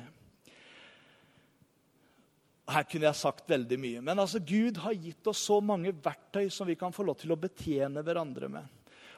Her 2.67 2.83
kunne 2.83 3.07
jeg 3.07 3.19
sagt 3.21 3.47
veldig 3.49 3.77
mye. 3.79 4.01
Men 4.03 4.19
altså, 4.19 4.41
Gud 4.43 4.79
har 4.83 4.95
gitt 4.95 5.27
oss 5.31 5.45
så 5.47 5.61
mange 5.63 5.93
verktøy 6.03 6.49
som 6.51 6.67
vi 6.67 6.75
kan 6.79 6.93
få 6.93 7.05
lov 7.07 7.15
til 7.21 7.31
å 7.31 7.39
betjene 7.39 8.03
hverandre 8.03 8.49
med. 8.51 8.65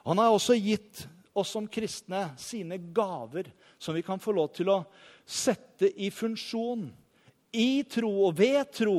Han 0.05 0.21
har 0.21 0.31
også 0.31 0.55
gitt 0.57 1.03
oss 1.37 1.55
som 1.55 1.67
kristne 1.69 2.29
sine 2.39 2.77
gaver 2.93 3.49
som 3.81 3.97
vi 3.97 4.03
kan 4.05 4.21
få 4.21 4.35
lov 4.37 4.51
til 4.53 4.69
å 4.71 4.83
sette 5.25 5.89
i 5.97 6.11
funksjon. 6.13 6.87
I 7.49 7.83
tro 7.89 8.11
og 8.27 8.37
ved 8.37 8.69
tro 8.75 8.97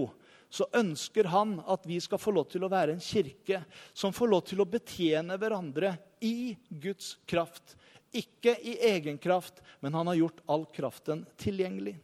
så 0.50 0.66
ønsker 0.74 1.30
han 1.30 1.58
at 1.70 1.86
vi 1.86 2.00
skal 2.02 2.18
få 2.18 2.34
lov 2.34 2.48
til 2.50 2.66
å 2.66 2.70
være 2.70 2.96
en 2.96 3.02
kirke 3.02 3.62
som 3.94 4.14
får 4.14 4.30
lov 4.32 4.42
til 4.50 4.62
å 4.62 4.68
betjene 4.68 5.38
hverandre 5.38 5.94
i 6.26 6.56
Guds 6.68 7.14
kraft. 7.30 7.76
Ikke 8.10 8.56
i 8.58 8.74
egen 8.90 9.18
kraft, 9.22 9.62
men 9.78 9.94
han 9.94 10.10
har 10.10 10.18
gjort 10.18 10.42
all 10.50 10.66
kraften 10.74 11.22
tilgjengelig. 11.38 11.94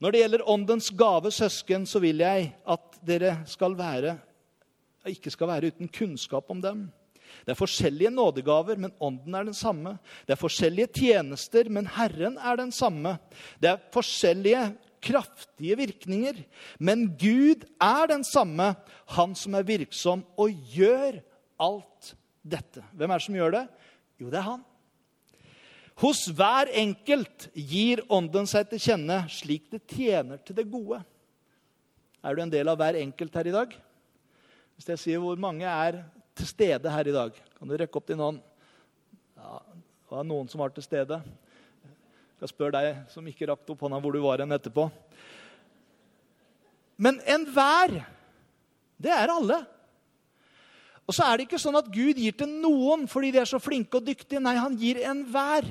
Når 0.00 0.12
det 0.12 0.22
gjelder 0.22 0.46
åndens 0.48 0.88
gave, 0.96 1.28
søsken, 1.28 1.84
så 1.84 2.00
vil 2.00 2.22
jeg 2.24 2.48
at 2.64 2.96
dere 3.04 3.34
skal 3.44 3.76
være, 3.76 4.16
ikke 5.12 5.32
skal 5.32 5.50
være 5.52 5.74
uten 5.74 5.92
kunnskap 5.92 6.48
om 6.52 6.62
dem. 6.64 6.86
Det 7.44 7.52
er 7.52 7.58
forskjellige 7.58 8.12
nådegaver, 8.14 8.80
men 8.80 8.94
ånden 8.96 9.36
er 9.36 9.44
den 9.50 9.56
samme. 9.56 9.98
Det 10.24 10.34
er 10.34 10.40
forskjellige 10.40 11.02
tjenester, 11.02 11.68
men 11.68 11.88
Herren 11.98 12.38
er 12.40 12.56
den 12.58 12.72
samme. 12.72 13.18
Det 13.60 13.74
er 13.74 13.84
forskjellige 13.92 14.70
kraftige 15.00 15.76
virkninger, 15.80 16.40
men 16.78 17.08
Gud 17.18 17.66
er 17.80 18.10
den 18.10 18.24
samme, 18.26 18.74
han 19.16 19.36
som 19.38 19.56
er 19.56 19.66
virksom 19.66 20.24
og 20.40 20.54
gjør 20.74 21.20
alt 21.60 22.14
dette. 22.42 22.84
Hvem 22.92 23.10
er 23.10 23.20
det 23.20 23.26
som 23.26 23.38
gjør 23.38 23.54
det? 23.56 23.64
Jo, 24.20 24.28
det 24.32 24.40
er 24.40 24.48
han. 24.48 24.64
Hos 26.00 26.22
hver 26.32 26.70
enkelt 26.80 27.50
gir 27.52 28.00
Ånden 28.08 28.46
seg 28.48 28.70
til 28.70 28.80
kjenne 28.80 29.22
slik 29.32 29.66
det 29.72 29.82
tjener 29.90 30.40
til 30.40 30.56
det 30.56 30.68
gode. 30.70 31.02
Er 32.24 32.36
du 32.36 32.40
en 32.44 32.52
del 32.52 32.68
av 32.68 32.78
hver 32.80 32.96
enkelt 33.00 33.36
her 33.36 33.48
i 33.48 33.54
dag? 33.54 33.74
Hvis 34.76 34.88
jeg 34.92 35.00
sier 35.02 35.20
hvor 35.20 35.36
mange 35.40 35.68
er 35.68 36.02
til 36.36 36.48
stede 36.48 36.92
her 36.92 37.08
i 37.08 37.12
dag, 37.12 37.36
kan 37.56 37.68
du 37.68 37.76
rekke 37.76 38.00
opp 38.00 38.08
din 38.08 38.22
hånd? 38.22 38.40
Ja, 39.36 39.60
det 39.60 40.14
var 40.14 40.24
noen 40.28 40.48
som 40.48 40.62
var 40.62 40.72
til 40.72 40.84
stede. 40.84 41.20
Jeg 42.40 42.52
spør 42.54 42.72
deg 42.72 43.02
som 43.12 43.26
ikke 43.28 43.50
rakte 43.50 43.74
opp 43.74 43.82
hånda, 43.84 43.98
hvor 44.00 44.16
du 44.16 44.22
var 44.24 44.40
hen 44.40 44.56
etterpå. 44.56 44.86
Men 47.00 47.20
enhver, 47.28 48.00
det 49.00 49.12
er 49.12 49.32
alle. 49.32 49.60
Og 51.08 51.16
så 51.16 51.26
er 51.26 51.36
det 51.36 51.48
ikke 51.48 51.60
sånn 51.60 51.78
at 51.80 51.88
Gud 51.92 52.20
gir 52.20 52.36
til 52.38 52.50
noen 52.62 53.06
fordi 53.10 53.32
de 53.34 53.40
er 53.42 53.48
så 53.48 53.60
flinke 53.60 53.98
og 53.98 54.06
dyktige. 54.06 54.40
Nei, 54.40 54.54
han 54.60 54.76
gir 54.78 55.00
enhver 55.04 55.66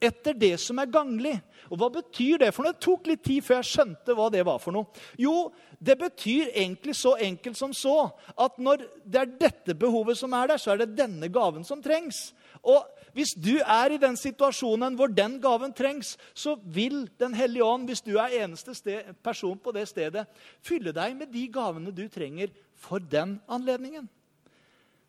etter 0.00 0.36
det 0.38 0.54
som 0.62 0.78
er 0.78 0.90
ganglig. 0.90 1.34
Og 1.68 1.80
hva 1.80 1.88
betyr 1.92 2.40
det? 2.42 2.52
For 2.54 2.66
Det 2.68 2.80
tok 2.82 3.08
litt 3.10 3.24
tid 3.26 3.44
før 3.44 3.58
jeg 3.60 3.70
skjønte 3.72 4.14
hva 4.16 4.28
det 4.32 4.44
var 4.46 4.60
for 4.62 4.74
noe. 4.74 4.88
Jo, 5.20 5.50
det 5.78 5.98
betyr 6.00 6.52
egentlig 6.52 6.94
så 6.98 7.16
enkelt 7.22 7.58
som 7.58 7.74
så 7.76 8.10
at 8.38 8.58
når 8.62 8.86
det 9.04 9.20
er 9.20 9.34
dette 9.40 9.76
behovet 9.78 10.18
som 10.18 10.34
er 10.38 10.52
der, 10.52 10.62
så 10.62 10.72
er 10.72 10.82
det 10.82 10.96
denne 10.98 11.30
gaven 11.32 11.66
som 11.66 11.82
trengs. 11.84 12.30
Og 12.62 12.86
hvis 13.16 13.34
du 13.34 13.58
er 13.58 13.94
i 13.94 14.00
den 14.00 14.16
situasjonen 14.18 14.96
hvor 14.98 15.10
den 15.10 15.38
gaven 15.42 15.74
trengs, 15.74 16.16
så 16.34 16.56
vil 16.62 17.08
Den 17.18 17.34
hellige 17.34 17.64
ånd, 17.64 17.88
hvis 17.88 18.04
du 18.04 18.16
er 18.18 18.44
eneste 18.44 18.74
sted, 18.74 19.14
person 19.22 19.58
på 19.58 19.72
det 19.74 19.88
stedet, 19.88 20.26
fylle 20.62 20.92
deg 20.94 21.16
med 21.16 21.32
de 21.32 21.48
gavene 21.50 21.90
du 21.94 22.06
trenger 22.08 22.52
for 22.78 22.98
den 23.02 23.40
anledningen. 23.48 24.06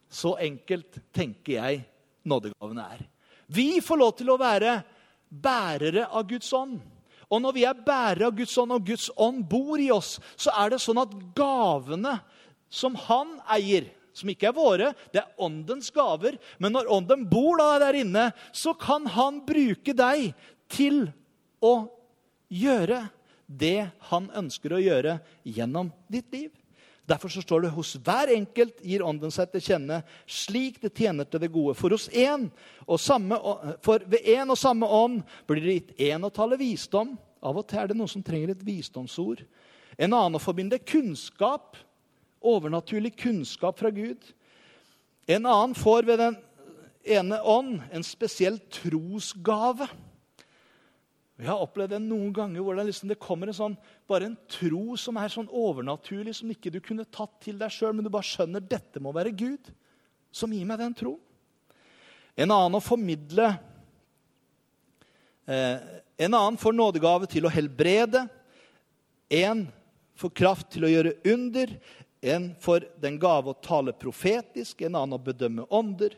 Så 0.09 0.33
enkelt 0.41 0.97
tenker 1.13 1.53
jeg 1.53 1.83
nådegavene 2.25 2.85
er. 2.97 3.05
Vi 3.49 3.81
får 3.81 3.97
lov 3.97 4.15
til 4.19 4.29
å 4.29 4.39
være 4.39 4.79
bærere 5.29 6.05
av 6.05 6.27
Guds 6.29 6.51
ånd. 6.53 6.77
Og 7.29 7.41
når 7.41 7.55
vi 7.55 7.65
er 7.69 7.81
bærere 7.85 8.29
av 8.29 8.35
Guds 8.37 8.55
ånd, 8.57 8.73
og 8.73 8.85
Guds 8.85 9.09
ånd 9.17 9.43
bor 9.49 9.81
i 9.81 9.89
oss, 9.93 10.17
så 10.37 10.53
er 10.61 10.73
det 10.73 10.81
sånn 10.81 11.01
at 11.01 11.13
gavene 11.37 12.17
som 12.69 12.97
han 13.07 13.35
eier, 13.49 13.87
som 14.13 14.29
ikke 14.29 14.49
er 14.49 14.57
våre, 14.57 14.91
det 15.13 15.21
er 15.21 15.41
åndens 15.41 15.89
gaver. 15.93 16.37
Men 16.61 16.73
når 16.77 16.89
ånden 16.93 17.25
bor 17.29 17.61
der 17.61 17.97
inne, 17.97 18.29
så 18.53 18.73
kan 18.77 19.05
han 19.13 19.41
bruke 19.45 19.93
deg 19.97 20.31
til 20.69 21.07
å 21.61 21.73
gjøre 22.49 23.03
det 23.49 23.89
han 24.11 24.29
ønsker 24.37 24.73
å 24.73 24.81
gjøre 24.81 25.19
gjennom 25.45 25.89
ditt 26.09 26.29
liv. 26.33 26.51
Derfor 27.09 27.31
så 27.33 27.41
står 27.41 27.61
det 27.65 27.71
hos 27.73 27.95
hver 28.05 28.29
enkelt 28.35 28.83
gir 28.85 29.01
ånden 29.01 29.31
seg 29.33 29.49
til 29.49 29.63
kjenne, 29.65 30.03
slik 30.29 30.77
det 30.83 30.91
tjener 30.93 31.25
til 31.25 31.41
det 31.41 31.49
gode. 31.53 31.73
For, 31.77 31.95
en 32.13 32.49
samme, 33.01 33.39
for 33.85 34.05
ved 34.05 34.27
én 34.29 34.53
og 34.53 34.59
samme 34.59 34.85
ånd 34.85 35.23
blir 35.49 35.63
det 35.65 35.77
gitt 35.79 36.03
én 36.11 36.25
å 36.25 36.33
tale 36.33 36.59
visdom. 36.59 37.15
Av 37.41 37.57
og 37.57 37.65
til 37.69 37.81
er 37.81 37.89
det 37.89 37.97
noen 37.97 38.11
som 38.11 38.25
trenger 38.25 38.53
et 38.53 38.65
visdomsord. 38.67 39.41
En 39.97 40.13
annen 40.13 40.37
å 40.37 40.43
forbinde 40.43 40.77
kunnskap, 40.85 41.79
overnaturlig 42.45 43.15
kunnskap 43.17 43.79
fra 43.81 43.89
Gud. 43.91 44.21
En 45.29 45.47
annen 45.49 45.73
får 45.77 46.05
ved 46.07 46.21
den 46.21 46.37
ene 47.09 47.41
ånd 47.41 47.79
en 47.89 48.05
spesiell 48.05 48.59
trosgave. 48.69 49.89
Og 51.39 51.45
Jeg 51.45 51.53
har 51.53 51.61
opplevd 51.63 51.93
det 51.95 52.01
noen 52.03 52.33
ganger 52.35 52.59
hvor 52.59 52.75
det, 52.75 52.83
liksom, 52.89 53.07
det 53.07 53.15
kommer 53.23 53.47
en 53.47 53.55
sånn, 53.55 53.75
bare 54.11 54.27
en 54.27 54.35
tro 54.51 54.97
som 54.99 55.15
er 55.21 55.31
sånn 55.31 55.47
overnaturlig, 55.47 56.33
som 56.35 56.49
ikke 56.51 56.73
du 56.73 56.81
kunne 56.83 57.07
tatt 57.07 57.37
til 57.45 57.55
deg 57.61 57.71
sjøl, 57.71 57.93
men 57.95 58.03
du 58.03 58.11
bare 58.11 58.27
skjønner 58.27 58.59
dette 58.59 58.99
må 58.99 59.13
være 59.15 59.31
Gud 59.31 59.69
som 60.35 60.51
gir 60.51 60.67
meg 60.67 60.81
den 60.81 60.97
tro. 60.99 61.13
En 62.35 62.51
annen 62.51 62.75
å 62.75 62.83
formidle 62.83 63.47
eh, 65.47 65.79
En 66.19 66.35
annen 66.35 66.59
får 66.59 66.75
nådegave 66.75 67.31
til 67.31 67.47
å 67.47 67.53
helbrede. 67.53 68.25
En 69.31 69.63
får 70.19 70.35
kraft 70.35 70.73
til 70.75 70.83
å 70.83 70.91
gjøre 70.91 71.15
under. 71.31 71.71
En 72.19 72.51
får 72.59 72.89
den 72.99 73.15
gave 73.15 73.53
å 73.53 73.61
tale 73.63 73.95
profetisk, 73.95 74.83
en 74.83 74.99
annen 74.99 75.15
å 75.15 75.23
bedømme 75.23 75.63
ånder. 75.71 76.17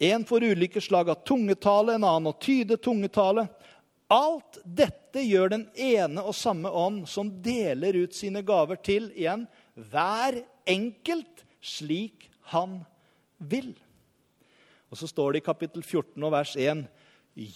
En 0.00 0.24
får 0.24 0.48
ulike 0.54 0.80
slag 0.80 1.12
av 1.12 1.20
tungetale, 1.28 1.98
en 1.98 2.08
annen 2.08 2.32
å 2.32 2.38
tyde 2.40 2.80
tungetale. 2.80 3.44
Alt 4.08 4.56
dette 4.64 5.20
gjør 5.20 5.52
den 5.52 5.66
ene 5.76 6.22
og 6.24 6.36
samme 6.36 6.70
ånd, 6.72 7.02
som 7.08 7.28
deler 7.44 7.96
ut 8.04 8.16
sine 8.16 8.40
gaver 8.46 8.80
til 8.80 9.10
igjen 9.12 9.44
hver 9.76 10.40
enkelt 10.68 11.44
slik 11.60 12.30
han 12.52 12.80
vil. 13.36 13.74
Og 14.88 14.96
så 14.96 15.08
står 15.10 15.34
det 15.34 15.42
i 15.42 15.48
kapittel 15.48 15.84
14 15.84 16.24
og 16.24 16.32
vers 16.32 16.54
1.: 16.56 16.86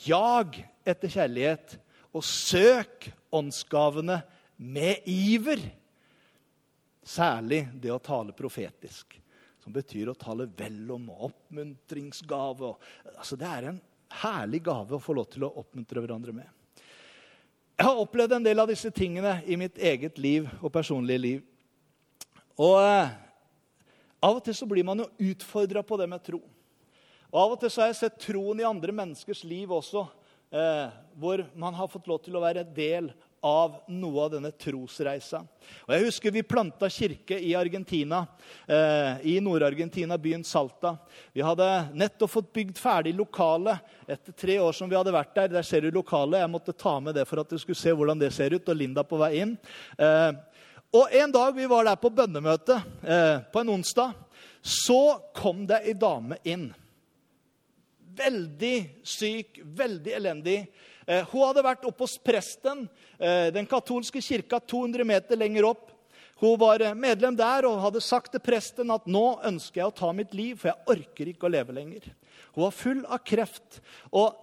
Jag 0.04 0.60
etter 0.84 1.08
kjærlighet, 1.08 1.78
og 2.12 2.24
søk 2.24 3.08
åndsgavene 3.32 4.20
med 4.60 5.08
iver. 5.08 5.62
Særlig 7.02 7.64
det 7.80 7.90
å 7.90 8.02
tale 8.02 8.36
profetisk, 8.36 9.16
som 9.64 9.72
betyr 9.72 10.12
å 10.12 10.18
tale 10.18 10.44
vel 10.58 10.84
om 10.92 11.08
oppmuntringsgave. 11.08 12.74
Altså, 13.16 13.40
det 13.40 13.48
er 13.48 13.70
en 13.70 13.80
herlig 14.20 14.62
gave 14.66 14.96
å 14.96 15.02
få 15.02 15.14
lov 15.16 15.30
til 15.32 15.46
å 15.46 15.52
oppmuntre 15.62 16.02
hverandre 16.02 16.34
med. 16.36 16.48
Jeg 17.78 17.88
har 17.88 17.98
opplevd 17.98 18.36
en 18.36 18.44
del 18.44 18.60
av 18.62 18.68
disse 18.70 18.90
tingene 18.94 19.38
i 19.48 19.56
mitt 19.58 19.78
eget 19.80 20.18
liv 20.20 20.46
og 20.60 20.70
personlige 20.74 21.22
liv. 21.22 21.40
Og 22.60 22.76
eh, 22.78 23.14
av 24.22 24.38
og 24.38 24.44
til 24.46 24.54
så 24.54 24.68
blir 24.70 24.86
man 24.86 25.02
jo 25.02 25.32
utfordra 25.32 25.82
på 25.82 25.98
det 25.98 26.06
med 26.10 26.22
tro. 26.22 26.38
Og 27.32 27.38
Av 27.40 27.54
og 27.54 27.60
til 27.62 27.72
så 27.72 27.82
har 27.82 27.90
jeg 27.90 28.02
sett 28.02 28.20
troen 28.20 28.60
i 28.60 28.68
andre 28.68 28.92
menneskers 28.94 29.40
liv 29.48 29.72
også, 29.72 30.04
eh, 30.52 30.92
hvor 31.16 31.42
man 31.56 31.74
har 31.74 31.88
fått 31.90 32.06
lov 32.10 32.20
til 32.22 32.36
å 32.36 32.44
være 32.44 32.66
del 32.76 33.08
av 33.42 33.80
noe 33.90 34.22
av 34.22 34.30
denne 34.36 34.52
trosreisa. 34.54 35.40
Og 35.86 35.94
jeg 35.94 36.04
husker 36.06 36.34
Vi 36.34 36.44
planta 36.46 36.86
kirke 36.90 37.38
i 37.42 37.54
Argentina, 37.58 38.26
eh, 38.68 39.18
i 39.34 39.40
Nord-Argentina, 39.40 40.18
byen 40.18 40.44
Salta. 40.44 40.96
Vi 41.32 41.42
hadde 41.42 41.88
nettopp 41.92 42.30
fått 42.30 42.52
bygd 42.52 42.78
ferdig 42.78 43.16
lokalet 43.18 43.80
etter 44.06 44.32
tre 44.32 44.58
år 44.58 44.72
som 44.72 44.88
vi 44.88 44.96
hadde 44.96 45.12
vært 45.12 45.34
der. 45.34 45.48
Der 45.48 45.62
ser 45.62 45.80
du 45.80 45.90
lokalet. 45.90 46.38
Jeg 46.40 46.50
måtte 46.50 46.76
ta 46.76 47.00
med 47.00 47.14
det 47.14 47.26
for 47.26 47.40
at 47.40 47.50
du 47.50 47.58
skulle 47.58 47.76
se 47.76 47.90
hvordan 47.90 48.18
det 48.18 48.32
ser 48.32 48.54
ut. 48.54 48.68
Og 48.68 48.76
Linda 48.76 49.02
på 49.02 49.18
vei 49.18 49.40
inn. 49.42 49.58
Eh, 49.98 50.32
og 50.92 51.08
En 51.10 51.32
dag 51.32 51.54
vi 51.56 51.66
var 51.66 51.84
der 51.84 51.96
på 51.96 52.10
bønnemøte, 52.10 52.82
eh, 53.02 53.40
på 53.52 53.60
en 53.60 53.68
onsdag, 53.68 54.12
så 54.62 55.18
kom 55.34 55.66
det 55.66 55.82
ei 55.82 55.94
dame 55.94 56.36
inn. 56.44 56.72
Veldig 58.14 59.02
syk, 59.02 59.58
veldig 59.64 60.12
elendig. 60.12 60.68
Eh, 61.06 61.24
hun 61.32 61.46
hadde 61.48 61.64
vært 61.66 61.86
oppe 61.88 62.06
hos 62.06 62.18
presten, 62.22 62.86
eh, 63.18 63.50
den 63.54 63.66
katolske 63.66 64.22
kirka 64.22 64.60
200 64.60 65.04
meter 65.04 65.36
lenger 65.36 65.66
opp. 65.72 65.90
Hun 66.42 66.58
var 66.58 66.82
eh, 66.82 66.94
medlem 66.94 67.36
der 67.38 67.66
og 67.66 67.80
hadde 67.82 68.02
sagt 68.02 68.32
til 68.34 68.42
presten 68.42 68.90
at 68.90 69.06
nå 69.06 69.40
ønsker 69.46 69.82
jeg 69.82 69.90
å 69.90 69.98
ta 70.02 70.12
mitt 70.14 70.34
liv, 70.34 70.58
for 70.58 70.70
jeg 70.72 70.96
orker 70.96 71.32
ikke 71.32 71.48
å 71.48 71.54
leve 71.54 71.74
lenger. 71.74 72.06
Hun 72.54 72.64
var 72.66 72.76
full 72.76 73.04
av 73.06 73.22
kreft. 73.26 73.82
Og 74.12 74.34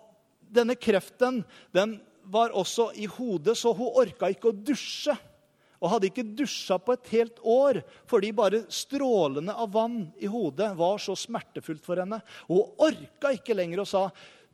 denne 0.52 0.76
kreften 0.80 1.43
den 1.76 2.00
var 2.30 2.54
også 2.58 2.91
i 3.00 3.08
hodet, 3.10 3.58
så 3.58 3.74
hun 3.74 3.95
orka 4.04 4.30
ikke 4.32 4.52
å 4.52 4.56
dusje. 4.56 5.15
Og 5.80 5.93
hadde 5.93 6.10
ikke 6.10 6.26
dusja 6.36 6.76
på 6.84 6.91
et 6.91 7.12
helt 7.13 7.38
år 7.48 7.78
fordi 8.10 8.34
bare 8.36 8.65
strålene 8.74 9.54
av 9.56 9.72
vann 9.72 10.10
i 10.19 10.28
hodet 10.28 10.74
var 10.76 11.00
så 11.00 11.15
smertefullt 11.15 11.86
for 11.86 12.02
henne. 12.02 12.19
Hun 12.50 12.67
orka 12.84 13.32
ikke 13.32 13.56
lenger 13.56 13.86
og 13.86 13.88
sa 13.88 14.02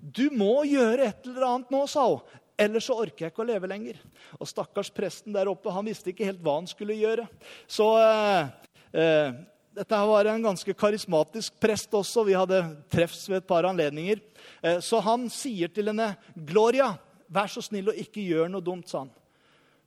'Du 0.05 0.29
må 0.29 0.61
gjøre 0.69 1.09
et 1.09 1.25
eller 1.25 1.47
annet 1.47 1.71
nå', 1.73 1.87
sa 1.89 2.05
hun. 2.05 2.21
'Ellers 2.55 2.85
så 2.87 2.95
orker 2.95 3.25
jeg 3.25 3.33
ikke 3.33 3.43
å 3.43 3.49
leve 3.49 3.67
lenger'. 3.67 3.97
Og 4.39 4.47
stakkars 4.47 4.91
presten 4.93 5.33
der 5.33 5.49
oppe 5.49 5.73
han 5.73 5.87
visste 5.87 6.11
ikke 6.11 6.27
helt 6.29 6.43
hva 6.45 6.59
han 6.59 6.69
skulle 6.69 6.95
gjøre. 6.95 7.25
Så 7.67 7.87
eh, 7.99 8.51
eh, 8.93 9.33
dette 9.75 10.01
var 10.07 10.29
en 10.29 10.45
ganske 10.45 10.75
karismatisk 10.77 11.57
prest 11.59 11.97
også. 11.97 12.23
Vi 12.23 12.37
hadde 12.37 12.61
treffs 12.91 13.25
ved 13.27 13.41
et 13.41 13.49
par 13.49 13.67
anledninger. 13.67 14.21
Eh, 14.61 14.79
så 14.79 15.01
han 15.03 15.27
sier 15.33 15.73
til 15.73 15.89
henne, 15.91 16.13
'Gloria, 16.37 16.93
vær 17.27 17.49
så 17.51 17.63
snill 17.65 17.89
og 17.89 17.99
ikke 17.99 18.23
gjør 18.23 18.51
noe 18.53 18.63
dumt', 18.63 18.87
sa 18.87 19.03
han. 19.03 19.11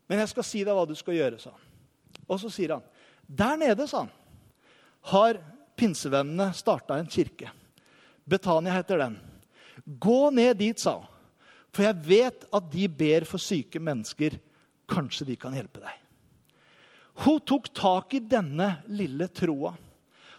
'Men 0.08 0.24
jeg 0.24 0.34
skal 0.34 0.44
si 0.44 0.64
deg 0.64 0.74
hva 0.74 0.84
du 0.88 0.96
skal 0.98 1.14
gjøre', 1.14 1.40
sa 1.40 1.54
han. 1.54 1.64
Og 2.28 2.40
så 2.40 2.50
sier 2.50 2.74
han, 2.74 2.82
'Der 3.28 3.56
nede', 3.56 3.88
sa 3.88 4.04
han, 4.04 4.12
'har 5.02 5.40
pinsevennene 5.76 6.52
starta 6.52 6.98
en 6.98 7.06
kirke'. 7.06 7.54
Betania 8.26 8.72
heter 8.72 8.98
den. 8.98 9.20
Gå 9.84 10.30
ned 10.34 10.56
dit, 10.60 10.78
sa 10.78 10.98
hun. 10.98 11.14
For 11.74 11.84
jeg 11.84 12.00
vet 12.08 12.46
at 12.54 12.70
de 12.72 12.86
ber 12.90 13.26
for 13.28 13.42
syke 13.42 13.80
mennesker. 13.82 14.38
Kanskje 14.88 15.26
de 15.28 15.36
kan 15.38 15.54
hjelpe 15.54 15.82
deg. 15.84 16.04
Hun 17.24 17.40
tok 17.44 17.68
tak 17.74 18.14
i 18.14 18.22
denne 18.24 18.78
lille 18.88 19.28
troa. 19.34 19.74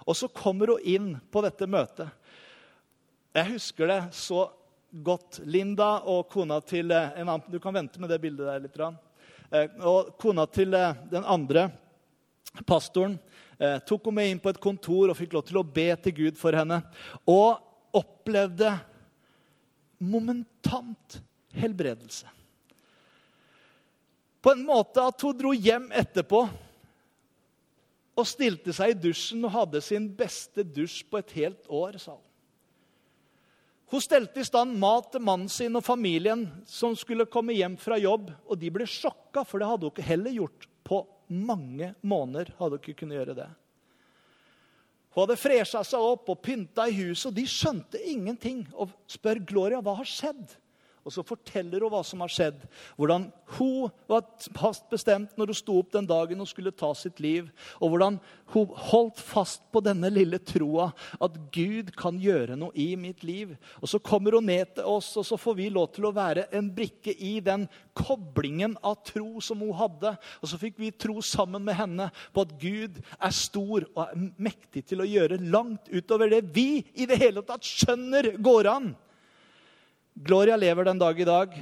Og 0.08 0.18
så 0.18 0.30
kommer 0.34 0.74
hun 0.74 0.88
inn 0.88 1.10
på 1.32 1.44
dette 1.46 1.68
møtet. 1.70 2.08
Jeg 3.36 3.52
husker 3.52 3.92
det 3.92 4.00
så 4.18 4.48
godt. 4.90 5.42
Linda 5.46 6.00
og 6.10 6.30
kona 6.32 6.58
til 6.66 6.92
eh, 6.92 7.12
en 7.20 7.30
annen, 7.30 7.46
Du 7.52 7.60
kan 7.62 7.76
vente 7.76 8.00
med 8.02 8.10
det 8.10 8.20
bildet 8.24 8.48
der 8.48 8.64
litt. 8.64 8.80
Eh, 9.52 9.68
og 9.86 10.16
kona 10.18 10.48
til 10.50 10.74
eh, 10.74 10.98
den 11.12 11.26
andre 11.26 11.70
pastoren 12.66 13.20
tok 13.86 14.06
hun 14.08 14.16
med 14.16 14.30
inn 14.32 14.40
på 14.40 14.50
et 14.50 14.60
kontor 14.64 15.12
og 15.12 15.18
fikk 15.20 15.34
lov 15.36 15.44
til 15.46 15.58
å 15.60 15.66
be 15.68 15.90
til 16.00 16.14
Gud 16.16 16.38
for 16.40 16.56
henne. 16.56 16.78
Og 17.28 17.60
opplevde 17.94 18.72
momentant 20.00 21.20
helbredelse. 21.56 22.28
På 24.42 24.54
en 24.56 24.64
måte 24.66 25.04
at 25.04 25.22
hun 25.22 25.38
dro 25.38 25.52
hjem 25.54 25.90
etterpå 25.92 26.46
og 28.20 28.28
stilte 28.28 28.74
seg 28.76 28.94
i 28.94 29.00
dusjen 29.08 29.44
og 29.48 29.54
hadde 29.56 29.84
sin 29.84 30.08
beste 30.16 30.64
dusj 30.64 31.04
på 31.12 31.20
et 31.20 31.36
helt 31.38 31.68
år, 31.68 32.00
sa 32.00 32.16
hun. 32.16 32.26
Hun 33.90 34.04
stelte 34.06 34.42
i 34.42 34.46
stand 34.46 34.76
mat 34.78 35.08
til 35.10 35.24
mannen 35.26 35.50
sin 35.50 35.74
og 35.74 35.82
familien 35.82 36.44
som 36.70 36.94
skulle 36.98 37.26
komme 37.32 37.56
hjem 37.58 37.74
fra 37.82 37.98
jobb. 37.98 38.28
Og 38.46 38.60
de 38.62 38.70
ble 38.70 38.86
sjokka, 38.86 39.42
for 39.42 39.58
det 39.58 39.70
hadde 39.70 39.88
hun 39.88 39.96
ikke 39.96 40.06
heller 40.06 40.36
gjort. 40.36 40.68
På 40.86 41.00
mange 41.34 41.96
måneder 42.06 42.52
hadde 42.60 42.78
hun 42.78 42.84
ikke 42.84 43.00
kunnet 43.02 43.18
gjøre 43.18 43.38
det. 43.40 43.48
Hun 45.20 45.26
hadde 45.28 45.36
fresha 45.36 45.82
seg 45.84 46.00
opp 46.00 46.30
og 46.32 46.38
pynta 46.40 46.86
i 46.88 46.94
huset, 46.96 47.26
og 47.28 47.34
de 47.36 47.44
skjønte 47.44 48.00
ingenting. 48.08 48.62
Og 48.80 48.94
spør 49.12 49.42
Gloria 49.44 49.82
hva 49.84 49.98
har 49.98 50.08
skjedd. 50.08 50.54
Og 51.08 51.14
så 51.14 51.24
forteller 51.26 51.84
hun 51.84 51.92
hva 51.94 52.02
som 52.06 52.22
har 52.24 52.32
skjedd. 52.32 52.64
Hvordan 53.00 53.30
hun 53.56 53.90
var 54.10 54.26
fast 54.58 54.86
bestemt 54.92 55.36
når 55.40 55.54
hun 55.54 55.58
sto 55.58 55.78
opp 55.80 55.94
den 55.96 56.08
dagen 56.10 56.42
hun 56.42 56.50
skulle 56.50 56.76
ta 56.76 56.92
sitt 56.98 57.22
liv. 57.24 57.48
Og 57.80 57.94
hvordan 57.94 58.20
hun 58.54 58.74
holdt 58.90 59.22
fast 59.22 59.64
på 59.74 59.82
denne 59.86 60.12
lille 60.12 60.42
troa 60.44 60.90
at 61.22 61.38
Gud 61.56 61.94
kan 61.98 62.20
gjøre 62.22 62.58
noe 62.60 62.76
i 62.78 62.92
mitt 63.00 63.24
liv. 63.24 63.56
Og 63.82 63.90
Så 63.90 64.02
kommer 64.04 64.38
hun 64.38 64.50
ned 64.50 64.76
til 64.76 64.88
oss, 64.90 65.12
og 65.18 65.26
så 65.26 65.38
får 65.40 65.58
vi 65.58 65.70
lov 65.74 65.90
til 65.96 66.10
å 66.10 66.16
være 66.16 66.48
en 66.56 66.70
brikke 66.76 67.16
i 67.16 67.40
den 67.44 67.68
koblingen 67.98 68.78
av 68.84 69.00
tro 69.08 69.42
som 69.44 69.62
hun 69.64 69.76
hadde. 69.78 70.16
Og 70.42 70.52
så 70.52 70.60
fikk 70.62 70.80
vi 70.82 70.92
tro 70.92 71.22
sammen 71.26 71.64
med 71.66 71.78
henne 71.80 72.10
på 72.34 72.46
at 72.46 72.56
Gud 72.62 73.00
er 73.18 73.36
stor 73.36 73.88
og 73.96 74.02
er 74.06 74.26
mektig 74.38 74.86
til 74.90 75.04
å 75.04 75.10
gjøre 75.10 75.42
langt 75.50 75.90
utover 75.92 76.32
det 76.32 76.44
vi 76.54 76.84
i 76.96 77.08
det 77.10 77.20
hele 77.22 77.44
tatt 77.46 77.66
skjønner 77.66 78.36
går 78.44 78.70
an. 78.72 78.92
Gloria 80.22 80.58
lever 80.58 80.84
den 80.84 81.00
dag 81.00 81.20
i 81.20 81.26
dag. 81.26 81.54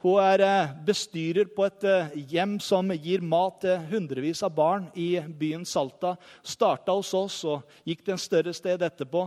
Hun 0.00 0.22
er 0.24 0.40
eh, 0.40 0.70
bestyrer 0.86 1.50
på 1.52 1.66
et 1.66 1.82
eh, 1.84 2.14
hjem 2.30 2.54
som 2.64 2.88
gir 2.94 3.20
mat 3.20 3.58
til 3.60 3.82
hundrevis 3.90 4.40
av 4.46 4.54
barn 4.56 4.86
i 4.96 5.18
byen 5.20 5.66
Salta. 5.68 6.14
Starta 6.40 6.94
hos 6.96 7.10
oss 7.12 7.36
og 7.44 7.66
gikk 7.84 8.06
til 8.06 8.14
en 8.14 8.22
større 8.22 8.54
sted 8.56 8.86
etterpå. 8.88 9.26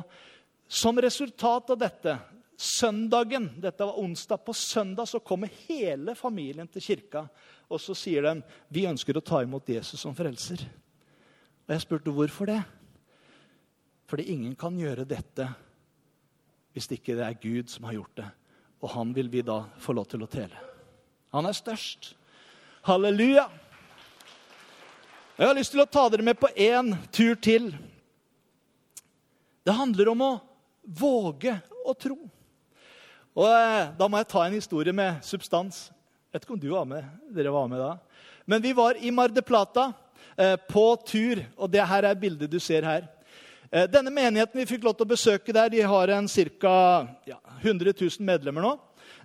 Som 0.66 0.98
resultat 1.06 1.70
av 1.70 1.78
dette, 1.84 2.16
søndagen, 2.58 3.52
dette 3.62 3.86
var 3.86 4.02
onsdag, 4.02 4.42
på 4.42 4.58
søndag 4.58 5.06
så 5.14 5.22
kommer 5.22 5.54
hele 5.68 6.18
familien 6.18 6.74
til 6.74 6.88
kirka. 6.88 7.28
Og 7.70 7.78
så 7.86 7.94
sier 7.94 8.26
de 8.26 8.36
vi 8.74 8.88
ønsker 8.90 9.22
å 9.22 9.26
ta 9.26 9.44
imot 9.46 9.70
Jesus 9.70 10.02
som 10.02 10.18
frelser. 10.18 10.66
Og 11.68 11.78
jeg 11.78 11.86
spurte 11.86 12.18
hvorfor 12.18 12.50
det. 12.50 12.60
Fordi 14.10 14.32
ingen 14.34 14.58
kan 14.58 14.82
gjøre 14.82 15.06
dette 15.06 15.46
hvis 16.74 16.90
ikke 16.98 17.22
det 17.22 17.30
er 17.30 17.42
Gud 17.46 17.70
som 17.70 17.86
har 17.86 18.00
gjort 18.02 18.18
det. 18.24 18.32
Og 18.80 18.92
han 18.94 19.12
vil 19.16 19.30
vi 19.32 19.44
da 19.46 19.64
få 19.80 19.94
lov 19.96 20.08
til 20.12 20.24
å 20.24 20.30
tele. 20.32 20.56
Han 21.36 21.46
er 21.46 21.56
størst. 21.58 22.14
Halleluja! 22.88 23.50
Jeg 25.40 25.48
har 25.48 25.56
lyst 25.56 25.72
til 25.72 25.84
å 25.84 25.88
ta 25.88 26.08
dere 26.12 26.26
med 26.26 26.40
på 26.40 26.50
én 26.56 26.92
tur 27.16 27.38
til. 27.40 27.70
Det 29.64 29.76
handler 29.76 30.12
om 30.12 30.24
å 30.26 30.32
våge 31.00 31.54
å 31.86 31.94
tro. 31.96 32.18
Og 33.38 33.48
eh, 33.48 33.92
Da 33.96 34.08
må 34.10 34.20
jeg 34.20 34.30
ta 34.32 34.44
en 34.46 34.58
historie 34.58 34.96
med 34.96 35.22
substans. 35.24 35.88
Jeg 36.30 36.38
vet 36.38 36.46
ikke 36.46 36.56
om 36.58 36.62
du 36.62 36.70
var 36.74 36.88
med, 36.90 37.08
dere 37.36 37.54
var 37.54 37.70
med 37.72 37.80
da. 37.82 37.94
Men 38.50 38.64
vi 38.64 38.74
var 38.76 38.98
i 39.00 39.12
Mar 39.14 39.32
de 39.32 39.44
Plata 39.46 39.92
eh, 40.36 40.56
på 40.70 40.84
tur, 41.08 41.44
og 41.56 41.72
det 41.72 41.86
her 41.88 42.10
er 42.10 42.20
bildet 42.20 42.52
du 42.52 42.60
ser 42.60 42.88
her. 42.88 43.08
Eh, 43.72 43.86
denne 43.86 44.10
menigheten 44.10 44.58
vi 44.58 44.66
fikk 44.66 44.86
lov 44.88 44.96
til 44.98 45.06
å 45.06 45.12
besøke 45.12 45.54
der, 45.54 45.70
de 45.70 45.84
har 45.86 46.10
en 46.16 46.28
ca. 46.28 46.76
Ja, 47.30 47.38
100 47.62 47.94
000 47.94 48.26
medlemmer 48.26 48.66
nå. 48.66 48.72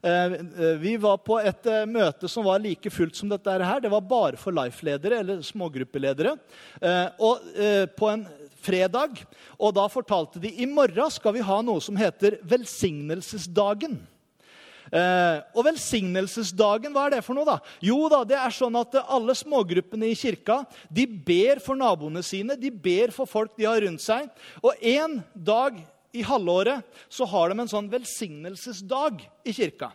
Eh, 0.04 0.34
eh, 0.36 0.74
vi 0.82 0.96
var 1.00 1.22
på 1.24 1.38
et 1.40 1.64
møte 1.88 2.28
som 2.28 2.44
var 2.44 2.60
like 2.60 2.92
fullt 2.92 3.16
som 3.16 3.32
dette 3.32 3.56
her. 3.56 3.80
Det 3.80 3.92
var 3.92 4.04
bare 4.04 4.40
for 4.40 4.52
Life-ledere 4.52 5.22
eller 5.24 5.40
smågruppeledere. 5.40 6.36
Og 7.24 7.52
på 7.96 8.10
en 8.10 8.26
fredag. 8.60 9.22
Og 9.56 9.72
da 9.76 9.86
fortalte 9.92 10.40
de 10.42 10.52
i 10.60 10.68
morgen 10.68 11.12
skal 11.12 11.36
vi 11.36 11.44
ha 11.44 11.60
noe 11.64 11.80
som 11.84 11.96
heter 11.96 12.36
velsignelsesdagen. 12.44 13.96
Eh, 14.94 15.38
og 15.58 15.64
velsignelsesdagen, 15.66 16.92
hva 16.94 17.08
er 17.08 17.16
det 17.16 17.24
for 17.26 17.34
noe? 17.34 17.48
da? 17.48 17.56
Jo 17.82 18.06
da, 18.12 18.20
det 18.28 18.36
er 18.38 18.54
sånn 18.54 18.76
at 18.78 18.94
alle 19.02 19.34
smågruppene 19.34 20.12
i 20.12 20.18
kirka 20.18 20.60
de 20.86 21.06
ber 21.08 21.58
for 21.64 21.78
naboene 21.78 22.22
sine, 22.22 22.54
de 22.54 22.70
ber 22.70 23.10
for 23.14 23.26
folk 23.26 23.56
de 23.58 23.66
har 23.66 23.82
rundt 23.82 24.04
seg. 24.04 24.30
Og 24.62 24.78
en 24.78 25.18
dag 25.34 25.80
i 26.14 26.22
halvåret 26.22 26.86
så 27.10 27.26
har 27.26 27.50
de 27.50 27.58
en 27.58 27.70
sånn 27.70 27.90
velsignelsesdag 27.90 29.24
i 29.42 29.56
kirka. 29.56 29.90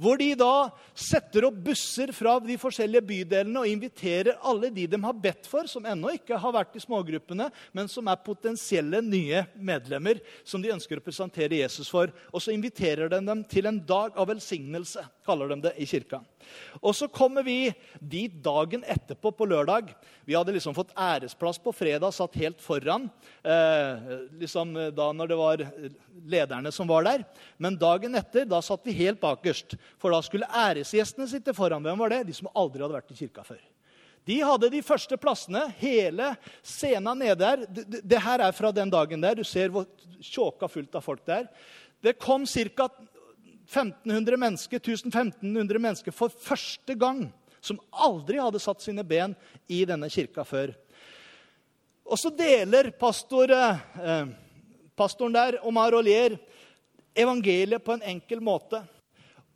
Hvor 0.00 0.16
de 0.16 0.30
da 0.38 0.70
setter 0.96 1.44
opp 1.50 1.58
busser 1.66 2.08
fra 2.16 2.38
de 2.40 2.56
forskjellige 2.60 3.04
bydelene 3.04 3.60
og 3.60 3.68
inviterer 3.68 4.38
alle 4.48 4.70
de 4.72 4.86
de 4.88 5.00
har 5.02 5.18
bedt 5.26 5.48
for, 5.50 5.68
som 5.68 5.84
ennå 5.84 6.14
ikke 6.16 6.38
har 6.40 6.54
vært 6.56 6.78
i 6.78 6.80
smågruppene, 6.80 7.50
men 7.76 7.90
som 7.90 8.08
er 8.08 8.22
potensielle 8.24 9.02
nye 9.04 9.44
medlemmer 9.60 10.22
som 10.40 10.64
de 10.64 10.72
ønsker 10.72 11.00
å 11.00 11.04
presentere 11.04 11.60
Jesus 11.60 11.92
for. 11.92 12.14
Og 12.32 12.40
så 12.40 12.54
inviterer 12.56 13.12
de 13.12 13.20
dem 13.26 13.44
til 13.44 13.68
en 13.68 13.82
dag 13.84 14.16
av 14.16 14.30
velsignelse, 14.32 15.04
kaller 15.26 15.52
de 15.52 15.60
det 15.68 15.76
i 15.76 15.88
kirka. 15.90 16.22
Og 16.80 16.94
så 16.96 17.08
kommer 17.10 17.44
vi 17.46 17.72
dit 18.00 18.34
dagen 18.44 18.84
etterpå, 18.84 19.32
på 19.34 19.48
lørdag. 19.48 19.90
Vi 20.28 20.36
hadde 20.36 20.54
liksom 20.54 20.76
fått 20.76 20.94
æresplass 20.98 21.60
på 21.62 21.72
fredag, 21.74 22.14
satt 22.16 22.38
helt 22.40 22.60
foran. 22.62 23.08
Eh, 23.42 24.14
liksom 24.42 24.74
da 24.96 25.10
når 25.16 25.32
det 25.32 25.40
var 25.40 25.64
lederne 26.30 26.72
som 26.72 26.88
var 26.90 27.06
der. 27.08 27.26
Men 27.56 27.78
dagen 27.80 28.14
etter 28.18 28.48
da 28.48 28.62
satt 28.64 28.86
vi 28.86 28.96
helt 29.02 29.20
bakerst. 29.22 29.76
For 30.00 30.14
da 30.14 30.22
skulle 30.24 30.48
æresgjestene 30.48 31.28
sitte 31.30 31.54
foran. 31.56 31.84
Hvem 31.84 32.00
var 32.04 32.14
det? 32.14 32.24
De 32.30 32.36
som 32.36 32.50
aldri 32.54 32.84
hadde 32.84 32.98
vært 33.00 33.12
i 33.14 33.20
kirka 33.24 33.46
før. 33.46 33.60
De 34.28 34.36
hadde 34.44 34.70
de 34.72 34.82
første 34.84 35.16
plassene. 35.20 35.64
Hele 35.80 36.34
scenen 36.66 37.22
nede 37.22 37.38
der. 37.40 37.64
Det, 37.66 38.02
det 38.04 38.22
her 38.22 38.44
er 38.44 38.56
fra 38.56 38.72
den 38.74 38.92
dagen 38.92 39.22
der. 39.22 39.38
Du 39.38 39.46
ser 39.46 39.72
hvor 39.72 39.88
tjåka 40.20 40.68
fullt 40.70 40.98
av 40.98 41.04
folk 41.04 41.24
det 41.26 41.38
er. 41.42 41.48
Det 42.00 42.16
kom 42.20 42.46
ca. 42.48 42.88
1500 43.70 44.36
mennesker, 44.36 44.80
1500 44.82 45.78
mennesker 45.78 46.14
for 46.14 46.32
første 46.34 46.94
gang 46.98 47.28
som 47.60 47.78
aldri 47.90 48.40
hadde 48.40 48.60
satt 48.62 48.82
sine 48.82 49.04
ben 49.06 49.36
i 49.68 49.84
denne 49.86 50.08
kirka 50.10 50.44
før. 50.44 50.72
Og 52.10 52.18
så 52.18 52.32
deler 52.34 52.90
pastor, 52.98 53.52
eh, 53.52 54.26
pastoren 54.96 55.36
der, 55.36 55.60
Omar 55.66 55.94
Olier, 55.94 56.38
evangeliet 57.14 57.84
på 57.84 57.94
en 57.94 58.02
enkel 58.02 58.40
måte. 58.40 58.82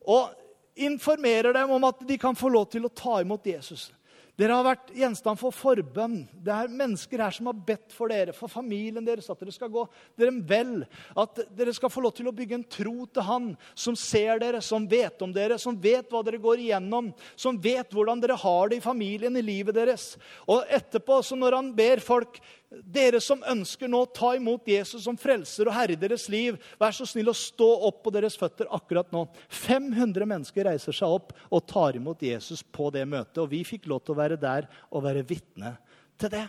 Og 0.07 0.31
informerer 0.75 1.53
dem 1.53 1.71
om 1.71 1.85
at 1.85 2.07
de 2.07 2.19
kan 2.19 2.37
få 2.37 2.49
lov 2.49 2.71
til 2.71 2.87
å 2.87 2.95
ta 2.95 3.21
imot 3.23 3.47
Jesus. 3.47 3.91
Dere 4.35 4.57
har 4.57 4.65
vært 4.67 4.89
gjenstand 4.99 5.39
for 5.39 5.55
forbønn. 5.55 6.25
Det 6.43 6.51
er 6.51 6.73
mennesker 6.75 7.21
her 7.23 7.35
som 7.37 7.47
har 7.47 7.59
bedt 7.69 7.93
for 7.95 8.11
dere, 8.11 8.33
for 8.35 8.51
familien 8.51 9.07
deres, 9.07 9.29
at 9.31 9.39
dere 9.39 9.55
skal 9.55 9.71
gå 9.71 9.85
dere 10.19 10.33
vel. 10.49 10.73
At 11.15 11.39
dere 11.55 11.75
skal 11.77 11.93
få 11.93 12.03
lov 12.03 12.17
til 12.17 12.27
å 12.27 12.35
bygge 12.35 12.59
en 12.59 12.67
tro 12.67 13.07
til 13.07 13.27
Han 13.29 13.47
som 13.79 13.95
ser 13.95 14.43
dere, 14.43 14.59
som 14.59 14.89
vet 14.91 15.23
om 15.23 15.31
dere, 15.35 15.59
som 15.63 15.79
vet 15.79 16.11
hva 16.11 16.25
dere 16.27 16.43
går 16.43 16.65
igjennom, 16.65 17.13
som 17.39 17.61
vet 17.63 17.95
hvordan 17.95 18.25
dere 18.25 18.41
har 18.43 18.73
det 18.73 18.81
i 18.81 18.85
familien, 18.85 19.39
i 19.39 19.45
livet 19.45 19.79
deres. 19.79 20.17
Og 20.51 20.67
etterpå, 20.67 21.21
så 21.23 21.39
når 21.39 21.61
han 21.61 21.71
ber 21.79 22.03
folk 22.03 22.43
dere 22.83 23.21
som 23.23 23.43
ønsker 23.51 23.91
nå 23.91 24.01
å 24.05 24.11
ta 24.11 24.33
imot 24.37 24.67
Jesus 24.69 25.05
som 25.07 25.19
frelser 25.21 25.69
og 25.69 25.77
herre 25.77 25.95
i 25.95 26.01
deres 26.01 26.27
liv, 26.33 26.59
vær 26.81 26.95
så 26.97 27.07
snill 27.09 27.31
å 27.31 27.37
stå 27.37 27.69
opp 27.89 28.03
på 28.05 28.13
deres 28.15 28.39
føtter 28.41 28.71
akkurat 28.75 29.11
nå. 29.15 29.27
500 29.49 30.29
mennesker 30.31 30.69
reiser 30.71 30.97
seg 30.97 31.15
opp 31.19 31.33
og 31.51 31.65
tar 31.71 31.99
imot 31.99 32.23
Jesus 32.25 32.65
på 32.65 32.91
det 32.95 33.05
møtet. 33.09 33.41
Og 33.43 33.51
vi 33.53 33.63
fikk 33.67 33.89
lov 33.91 34.05
til 34.05 34.17
å 34.17 34.21
være 34.23 34.41
der 34.41 34.69
og 34.91 35.07
være 35.07 35.27
vitne 35.29 35.77
til 36.21 36.33
det. 36.35 36.47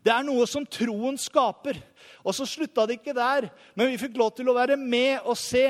Det 0.00 0.12
er 0.14 0.24
noe 0.24 0.46
som 0.48 0.64
troen 0.64 1.18
skaper. 1.20 1.78
Og 2.24 2.34
så 2.36 2.46
slutta 2.48 2.86
det 2.88 3.00
ikke 3.00 3.16
der, 3.16 3.50
men 3.76 3.92
vi 3.92 4.00
fikk 4.00 4.16
lov 4.20 4.32
til 4.36 4.48
å 4.48 4.56
være 4.56 4.78
med 4.80 5.20
og 5.28 5.36
se 5.38 5.66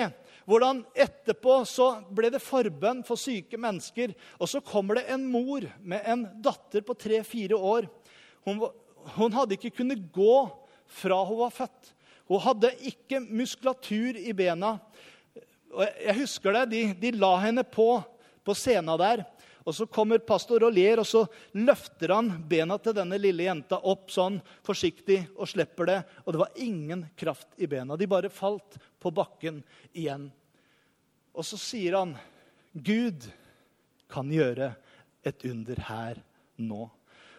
hvordan 0.50 0.80
etterpå 0.98 1.60
så 1.68 1.92
ble 2.10 2.30
det 2.32 2.42
forbønn 2.42 3.04
for 3.06 3.20
syke 3.20 3.58
mennesker. 3.60 4.14
Og 4.38 4.50
så 4.50 4.62
kommer 4.64 4.98
det 4.98 5.08
en 5.14 5.26
mor 5.30 5.66
med 5.78 6.06
en 6.06 6.24
datter 6.42 6.82
på 6.86 6.96
tre-fire 6.98 7.58
år. 7.58 7.86
Hun 8.46 8.62
hun 9.16 9.34
hadde 9.34 9.56
ikke 9.56 9.74
kunnet 9.80 10.02
gå 10.12 10.36
fra 10.90 11.22
hun 11.24 11.42
var 11.44 11.54
født. 11.54 11.92
Hun 12.30 12.42
hadde 12.44 12.70
ikke 12.86 13.20
muskulatur 13.26 14.18
i 14.18 14.32
bena. 14.36 14.76
Jeg 16.00 16.16
husker 16.18 16.54
det, 16.60 16.64
De, 16.70 16.82
de 16.98 17.12
la 17.18 17.34
henne 17.42 17.64
på 17.66 17.92
på 18.44 18.54
scenen 18.56 18.98
der. 18.98 19.24
Og 19.64 19.74
Så 19.74 19.86
kommer 19.86 20.18
pastor 20.18 20.64
og 20.64 20.72
ler, 20.72 20.98
og 20.98 21.06
så 21.06 21.26
løfter 21.52 22.14
han 22.14 22.30
bena 22.48 22.78
til 22.80 22.96
denne 22.96 23.18
lille 23.20 23.44
jenta 23.44 23.76
opp 23.86 24.08
sånn 24.10 24.40
forsiktig 24.66 25.20
og 25.36 25.50
slipper 25.50 25.90
det. 25.90 25.98
Og 26.24 26.32
det 26.32 26.40
var 26.40 26.62
ingen 26.64 27.04
kraft 27.14 27.52
i 27.60 27.68
bena. 27.70 27.96
De 27.96 28.08
bare 28.08 28.32
falt 28.32 28.78
på 28.98 29.12
bakken 29.14 29.60
igjen. 29.92 30.30
Og 31.36 31.46
så 31.46 31.60
sier 31.60 31.98
han, 32.00 32.16
'Gud 32.72 33.28
kan 34.10 34.32
gjøre 34.32 34.74
et 35.22 35.44
under 35.44 35.76
her 35.86 36.22
nå'. 36.58 36.88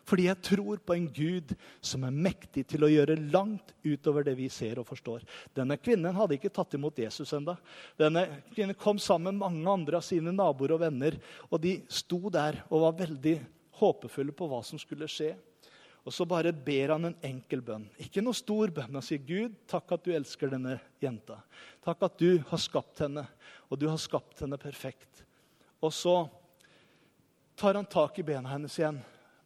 Fordi 0.08 0.28
jeg 0.28 0.42
tror 0.44 0.82
på 0.86 0.96
en 0.96 1.08
Gud 1.14 1.54
som 1.84 2.04
er 2.08 2.16
mektig 2.16 2.66
til 2.72 2.86
å 2.86 2.90
gjøre 2.92 3.20
langt 3.32 3.74
utover 3.84 4.26
det 4.26 4.36
vi 4.40 4.50
ser 4.52 4.82
og 4.82 4.88
forstår. 4.90 5.24
Denne 5.58 5.78
kvinnen 5.82 6.16
hadde 6.18 6.38
ikke 6.38 6.54
tatt 6.54 6.76
imot 6.78 7.00
Jesus 7.04 7.32
enda. 7.38 7.58
Denne 8.00 8.26
kvinnen 8.52 8.78
kom 8.80 9.00
sammen 9.02 9.38
med 9.38 9.46
mange 9.46 9.78
andre 9.78 10.02
av 10.02 10.06
sine 10.06 10.34
naboer 10.36 10.76
og 10.76 10.84
venner. 10.84 11.20
Og 11.50 11.62
de 11.64 11.78
sto 11.92 12.20
der 12.34 12.64
og 12.70 12.88
var 12.88 13.00
veldig 13.06 13.38
håpefulle 13.82 14.36
på 14.38 14.50
hva 14.50 14.62
som 14.66 14.82
skulle 14.82 15.10
skje. 15.10 15.34
Og 16.02 16.14
så 16.14 16.26
bare 16.26 16.54
ber 16.54 16.96
han 16.96 17.12
en 17.12 17.18
enkel 17.26 17.62
bønn. 17.62 17.86
Ikke 18.02 18.24
noe 18.26 18.38
stor 18.38 18.72
bønn. 18.74 18.96
Han 18.98 19.06
sier, 19.06 19.22
'Gud, 19.22 19.54
takk 19.70 19.94
at 19.94 20.04
du 20.06 20.14
elsker 20.16 20.50
denne 20.50 20.80
jenta.' 21.02 21.44
'Takk 21.86 22.08
at 22.10 22.18
du 22.18 22.42
har 22.50 22.58
skapt 22.58 23.04
henne, 23.06 23.28
og 23.70 23.78
du 23.78 23.88
har 23.88 24.02
skapt 24.02 24.42
henne 24.42 24.58
perfekt.' 24.58 25.26
Og 25.82 25.94
så 25.94 26.30
tar 27.56 27.78
han 27.78 27.86
tak 27.86 28.18
i 28.20 28.26
bena 28.26 28.50
hennes 28.50 28.78
igjen 28.80 29.02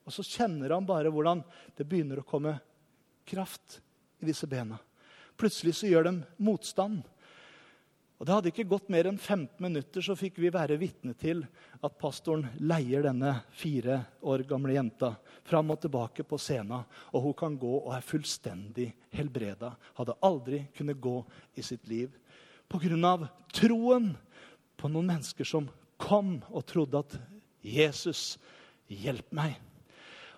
og 0.05 0.13
så 0.13 0.25
kjenner 0.25 0.75
han 0.75 0.85
bare 0.85 1.11
hvordan 1.13 1.41
det 1.77 1.87
begynner 1.89 2.21
å 2.21 2.27
komme 2.27 2.55
kraft 3.25 3.79
i 4.21 4.29
disse 4.29 4.47
bena. 4.47 4.77
Plutselig 5.35 5.75
så 5.79 5.89
gjør 5.89 6.07
de 6.07 6.15
motstand. 6.45 7.01
Og 8.15 8.25
Det 8.25 8.31
hadde 8.31 8.51
ikke 8.53 8.67
gått 8.69 8.87
mer 8.93 9.09
enn 9.09 9.17
15 9.19 9.59
minutter, 9.59 9.99
så 10.05 10.15
fikk 10.15 10.37
vi 10.39 10.51
være 10.53 10.77
vitne 10.79 11.11
til 11.19 11.41
at 11.83 11.97
pastoren 11.99 12.45
leier 12.63 13.03
denne 13.03 13.33
fire 13.51 13.97
år 14.23 14.45
gamle 14.47 14.77
jenta 14.77 15.11
fram 15.43 15.73
og 15.73 15.81
tilbake 15.83 16.23
på 16.23 16.39
scenen. 16.39 16.85
Og 17.11 17.25
hun 17.25 17.35
kan 17.35 17.57
gå 17.59 17.73
og 17.81 17.91
er 17.97 18.05
fullstendig 18.05 18.87
helbreda. 19.17 19.73
Hadde 19.99 20.15
aldri 20.23 20.63
kunnet 20.77 21.01
gå 21.03 21.17
i 21.59 21.65
sitt 21.65 21.89
liv. 21.91 22.13
Pga. 22.71 23.29
troen 23.53 24.15
på 24.77 24.87
noen 24.89 25.11
mennesker 25.11 25.45
som 25.45 25.67
kom 25.97 26.39
og 26.49 26.65
trodde 26.65 27.03
at 27.03 27.19
Jesus, 27.61 28.37
hjelp 28.87 29.31
meg. 29.35 29.59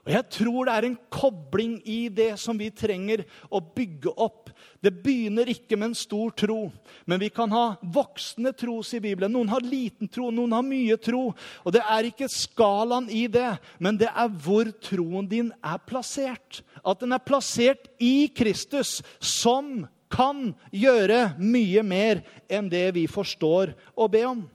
Og 0.07 0.13
Jeg 0.15 0.23
tror 0.31 0.69
det 0.69 0.73
er 0.73 0.85
en 0.87 0.99
kobling 1.11 1.73
i 1.83 2.07
det 2.07 2.29
som 2.39 2.55
vi 2.55 2.69
trenger 2.71 3.25
å 3.51 3.59
bygge 3.59 4.13
opp. 4.15 4.53
Det 4.79 4.93
begynner 5.03 5.49
ikke 5.51 5.75
med 5.75 5.89
en 5.89 5.97
stor 5.99 6.31
tro, 6.31 6.69
men 7.03 7.19
vi 7.19 7.27
kan 7.27 7.51
ha 7.51 7.65
voksne 7.83 8.53
tro, 8.55 8.77
sier 8.87 9.03
Bibelen. 9.03 9.33
Noen 9.35 9.51
har 9.51 9.67
liten 9.67 10.07
tro, 10.07 10.29
noen 10.31 10.55
har 10.55 10.63
mye 10.63 10.95
tro. 10.95 11.33
Og 11.67 11.75
Det 11.75 11.83
er 11.83 12.07
ikke 12.07 12.31
skalaen 12.31 13.11
i 13.11 13.25
det, 13.27 13.49
men 13.83 13.99
det 13.99 14.07
er 14.07 14.31
hvor 14.31 14.71
troen 14.79 15.27
din 15.27 15.51
er 15.59 15.83
plassert. 15.83 16.63
At 16.87 17.03
den 17.03 17.11
er 17.11 17.27
plassert 17.27 17.91
i 17.99 18.31
Kristus, 18.31 19.01
som 19.19 19.89
kan 20.07 20.53
gjøre 20.71 21.33
mye 21.35 21.83
mer 21.83 22.23
enn 22.47 22.71
det 22.71 22.93
vi 22.95 23.09
forstår 23.11 23.75
å 23.91 24.07
be 24.07 24.23
om. 24.23 24.47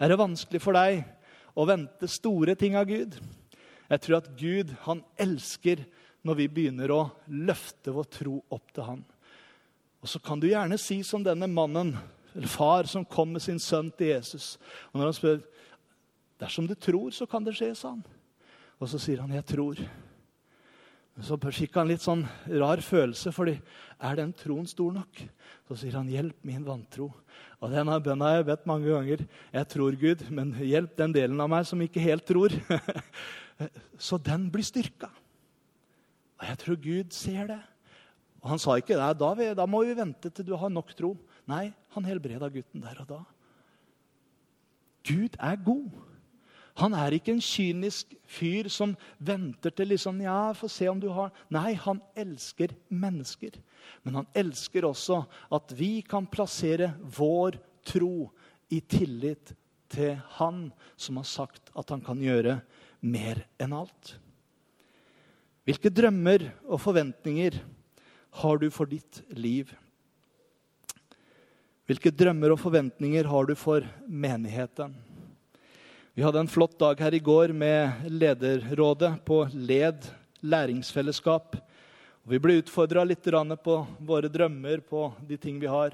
Er 0.00 0.08
det 0.08 0.22
vanskelig 0.24 0.64
for 0.64 0.80
deg 0.80 1.04
å 1.52 1.68
vente 1.68 2.08
store 2.08 2.56
ting 2.56 2.80
av 2.80 2.88
Gud? 2.88 3.20
Jeg 3.90 4.02
tror 4.02 4.18
at 4.18 4.30
Gud 4.38 4.72
han 4.86 5.02
elsker 5.20 5.84
når 6.26 6.40
vi 6.40 6.48
begynner 6.50 6.90
å 6.90 7.02
løfte 7.30 7.94
vår 7.94 8.08
tro 8.10 8.40
opp 8.50 8.72
til 8.74 8.86
han. 8.86 9.04
Og 10.02 10.10
så 10.10 10.20
kan 10.22 10.40
du 10.42 10.48
gjerne 10.48 10.78
si 10.78 11.00
som 11.06 11.22
denne 11.24 11.48
mannen, 11.50 11.94
eller 12.34 12.50
far, 12.50 12.86
som 12.90 13.06
kom 13.06 13.32
med 13.34 13.42
sin 13.42 13.60
sønn 13.62 13.88
til 13.96 14.12
Jesus. 14.12 14.56
Og 14.90 14.98
når 14.98 15.08
han 15.08 15.16
spør 15.16 15.38
dersom 16.42 16.66
du 16.68 16.74
tror, 16.74 17.14
så 17.14 17.26
kan 17.30 17.46
det 17.46 17.56
skje, 17.56 17.72
sa 17.78 17.94
han. 17.94 18.04
Og 18.76 18.90
så 18.90 19.00
sier 19.00 19.22
han, 19.22 19.32
'Jeg 19.32 19.46
tror'. 19.46 19.88
Så 21.24 21.38
fikk 21.40 21.78
han 21.78 21.88
litt 21.88 22.04
sånn 22.04 22.26
rar 22.60 22.82
følelse, 22.84 23.30
fordi 23.32 23.54
er 24.04 24.18
den 24.18 24.34
troen 24.36 24.66
stor 24.68 24.92
nok? 24.92 25.22
Så 25.66 25.78
sier 25.80 25.96
han, 25.96 26.08
'Hjelp 26.08 26.44
min 26.44 26.64
vantro'. 26.64 27.12
Og 27.60 27.70
den 27.72 27.88
bønna 27.88 28.28
har 28.28 28.36
jeg 28.36 28.46
bedt 28.50 28.66
mange 28.66 28.90
ganger. 28.92 29.24
Jeg 29.52 29.68
tror 29.68 29.96
Gud, 29.96 30.30
men 30.30 30.52
hjelp 30.52 30.96
den 30.96 31.12
delen 31.12 31.40
av 31.40 31.48
meg 31.48 31.64
som 31.64 31.80
ikke 31.80 32.04
helt 32.04 32.26
tror. 32.26 32.52
Så 33.98 34.18
den 34.20 34.50
blir 34.52 34.62
styrka. 34.62 35.08
Og 36.36 36.44
jeg 36.44 36.58
tror 36.58 36.76
Gud 36.76 37.16
ser 37.16 37.46
det. 37.46 37.62
Og 38.42 38.50
han 38.52 38.60
sa 38.60 38.76
ikke 38.76 38.98
da, 39.00 39.12
da 39.56 39.66
må 39.66 39.82
vi 39.84 39.96
vente 39.96 40.30
til 40.30 40.44
du 40.44 40.54
har 40.54 40.68
nok 40.68 40.92
tro. 40.94 41.16
Nei, 41.48 41.72
han 41.96 42.04
helbreda 42.04 42.50
gutten 42.52 42.84
der 42.84 43.00
og 43.00 43.08
da. 43.08 43.22
Gud 45.06 45.38
er 45.40 45.56
god. 45.64 45.88
Han 46.76 46.92
er 46.92 47.14
ikke 47.16 47.32
en 47.32 47.40
kynisk 47.40 48.10
fyr 48.28 48.68
som 48.72 48.92
venter 49.16 49.72
til 49.72 49.94
liksom, 49.94 50.18
ja, 50.20 50.52
få 50.52 50.68
se 50.68 50.88
om 50.90 50.98
du 51.00 51.08
har 51.14 51.32
Nei, 51.52 51.72
han 51.80 52.02
elsker 52.18 52.74
mennesker. 52.92 53.56
Men 54.04 54.20
han 54.20 54.28
elsker 54.36 54.84
også 54.84 55.22
at 55.56 55.72
vi 55.78 56.02
kan 56.04 56.28
plassere 56.28 56.92
vår 57.16 57.56
tro 57.86 58.28
i 58.68 58.82
tillit 58.82 59.54
til 59.92 60.18
han 60.36 60.66
som 60.98 61.20
har 61.20 61.28
sagt 61.30 61.70
at 61.78 61.94
han 61.94 62.02
kan 62.04 62.20
gjøre 62.20 62.58
mer 63.06 63.44
enn 63.62 63.72
alt. 63.76 64.16
Hvilke 65.66 65.90
drømmer 65.90 66.44
og 66.66 66.82
forventninger 66.82 67.56
har 68.42 68.60
du 68.60 68.68
for 68.70 68.90
ditt 68.90 69.22
liv? 69.34 69.72
Hvilke 71.86 72.12
drømmer 72.12 72.52
og 72.52 72.60
forventninger 72.60 73.26
har 73.30 73.48
du 73.48 73.54
for 73.58 73.86
menigheten? 74.06 74.94
Vi 76.16 76.22
hadde 76.22 76.40
en 76.40 76.48
flott 76.48 76.78
dag 76.78 77.00
her 77.00 77.14
i 77.14 77.18
går 77.18 77.48
med 77.52 77.90
lederrådet 78.08 79.24
på 79.24 79.48
LED 79.52 80.06
læringsfellesskap. 80.40 81.56
Vi 82.22 82.38
ble 82.40 82.54
utfordra 82.62 83.02
litt 83.04 83.28
på 83.60 83.74
våre 83.98 84.30
drømmer, 84.32 84.80
på 84.80 85.12
de 85.28 85.36
ting 85.36 85.58
vi 85.60 85.66
har. 85.66 85.92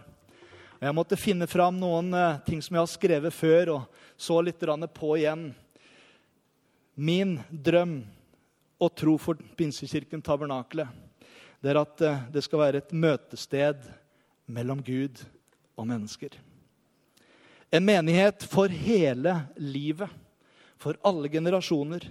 Jeg 0.78 0.94
måtte 0.94 1.18
finne 1.18 1.48
fram 1.50 1.74
noen 1.74 2.14
eh, 2.14 2.38
ting 2.46 2.62
som 2.62 2.78
jeg 2.78 2.84
har 2.84 2.92
skrevet 2.92 3.34
før, 3.34 3.72
og 3.74 3.82
så 4.16 4.38
litt 4.40 4.62
på 4.94 5.16
igjen. 5.16 5.52
Min 6.94 7.40
drøm 7.50 8.04
og 8.78 8.94
tro 8.94 9.18
for 9.18 9.34
Pinsekirken 9.56 10.22
Tabernakle 10.22 10.86
det 11.58 11.74
er 11.74 11.82
at 11.82 12.00
eh, 12.00 12.22
det 12.30 12.46
skal 12.46 12.62
være 12.62 12.78
et 12.78 12.94
møtested 12.94 13.82
mellom 14.46 14.86
Gud 14.86 15.18
og 15.74 15.90
mennesker. 15.90 16.38
En 17.72 17.84
menighet 17.84 18.44
for 18.44 18.68
hele 18.68 19.32
livet, 19.56 20.10
for 20.76 20.98
alle 21.00 21.30
generasjoner. 21.32 22.04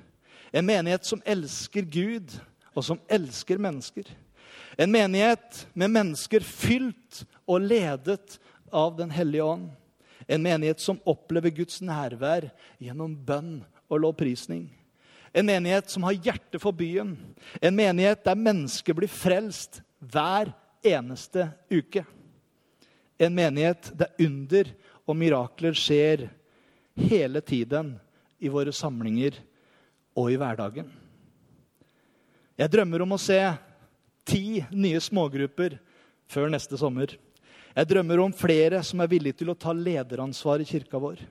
En 0.52 0.66
menighet 0.66 1.06
som 1.06 1.22
elsker 1.26 1.86
Gud, 1.86 2.34
og 2.74 2.86
som 2.88 3.00
elsker 3.12 3.62
mennesker. 3.62 4.08
En 4.80 4.92
menighet 4.92 5.66
med 5.78 5.94
mennesker 5.94 6.42
fylt 6.42 7.22
og 7.46 7.62
ledet 7.68 8.40
av 8.72 8.96
Den 8.98 9.12
hellige 9.14 9.46
ånd. 9.46 9.70
En 10.28 10.42
menighet 10.42 10.82
som 10.82 11.02
opplever 11.06 11.54
Guds 11.54 11.82
nærvær 11.84 12.48
gjennom 12.82 13.14
bønn 13.14 13.60
og 13.92 14.02
lovprisning. 14.02 14.66
En 15.34 15.46
menighet 15.46 15.92
som 15.92 16.08
har 16.08 16.18
hjerte 16.18 16.60
for 16.60 16.74
byen. 16.76 17.14
En 17.62 17.76
menighet 17.76 18.24
der 18.26 18.40
mennesker 18.40 18.98
blir 18.98 19.12
frelst 19.12 19.84
hver 20.00 20.56
eneste 20.82 21.52
uke. 21.70 22.06
En 23.22 23.36
menighet 23.36 23.92
der 23.94 24.10
under 24.18 24.72
og 25.08 25.18
mirakler 25.18 25.76
skjer 25.78 26.28
hele 27.10 27.42
tiden 27.42 27.96
i 28.42 28.50
våre 28.52 28.74
samlinger 28.76 29.38
og 30.18 30.32
i 30.32 30.38
hverdagen. 30.40 30.88
Jeg 32.60 32.72
drømmer 32.72 33.04
om 33.06 33.16
å 33.16 33.22
se 33.22 33.40
ti 34.28 34.62
nye 34.72 35.02
smågrupper 35.02 35.78
før 36.32 36.52
neste 36.54 36.78
sommer. 36.78 37.16
Jeg 37.72 37.88
drømmer 37.88 38.20
om 38.22 38.34
flere 38.36 38.82
som 38.86 39.02
er 39.02 39.10
villige 39.12 39.42
til 39.42 39.54
å 39.54 39.58
ta 39.58 39.74
lederansvar 39.74 40.62
i 40.62 40.68
kirka 40.68 41.00
vår. 41.02 41.22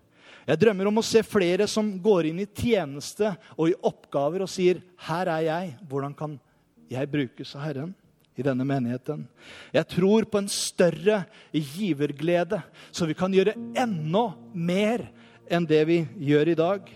Jeg 0.49 0.59
drømmer 0.59 0.89
om 0.89 0.99
å 0.99 1.05
se 1.05 1.21
flere 1.23 1.67
som 1.69 1.93
går 2.03 2.31
inn 2.31 2.41
i 2.43 2.49
tjeneste 2.49 3.35
og 3.57 3.69
i 3.71 3.77
oppgaver 3.87 4.43
og 4.43 4.49
sier, 4.49 4.81
'Her 4.97 5.29
er 5.29 5.43
jeg. 5.45 5.77
Hvordan 5.89 6.15
kan 6.17 6.41
jeg 6.89 7.11
brukes 7.11 7.55
av 7.55 7.63
Herren?' 7.63 7.95
I 8.41 8.47
denne 8.47 8.65
menigheten. 8.67 9.27
Jeg 9.75 9.89
tror 9.93 10.27
på 10.29 10.41
en 10.41 10.49
større 10.51 11.25
giverglede, 11.53 12.63
så 12.91 13.09
vi 13.09 13.17
kan 13.19 13.35
gjøre 13.35 13.57
enda 13.79 14.31
mer 14.55 15.05
enn 15.51 15.69
det 15.69 15.83
vi 15.89 16.01
gjør 16.31 16.53
i 16.53 16.59
dag. 16.59 16.91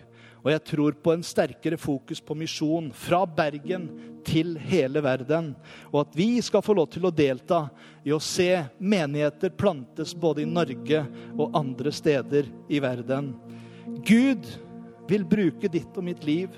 Og 0.44 0.50
jeg 0.52 0.64
tror 0.68 0.96
på 1.00 1.14
en 1.14 1.22
sterkere 1.24 1.78
fokus 1.80 2.20
på 2.20 2.36
misjon 2.36 2.90
fra 2.92 3.22
Bergen 3.24 3.86
til 4.28 4.58
hele 4.60 5.00
verden. 5.04 5.54
Og 5.88 6.02
at 6.02 6.18
vi 6.18 6.36
skal 6.44 6.64
få 6.64 6.76
lov 6.76 6.90
til 6.92 7.06
å 7.08 7.14
delta 7.14 7.62
i 8.04 8.12
å 8.12 8.20
se 8.20 8.50
menigheter 8.76 9.54
plantes 9.56 10.12
både 10.12 10.44
i 10.44 10.48
Norge 10.48 11.00
og 11.32 11.56
andre 11.56 11.92
steder 11.96 12.50
i 12.68 12.80
verden. 12.84 13.32
Gud 14.04 14.44
vil 15.08 15.24
bruke 15.28 15.72
ditt 15.72 15.96
og 15.96 16.04
mitt 16.04 16.24
liv 16.28 16.52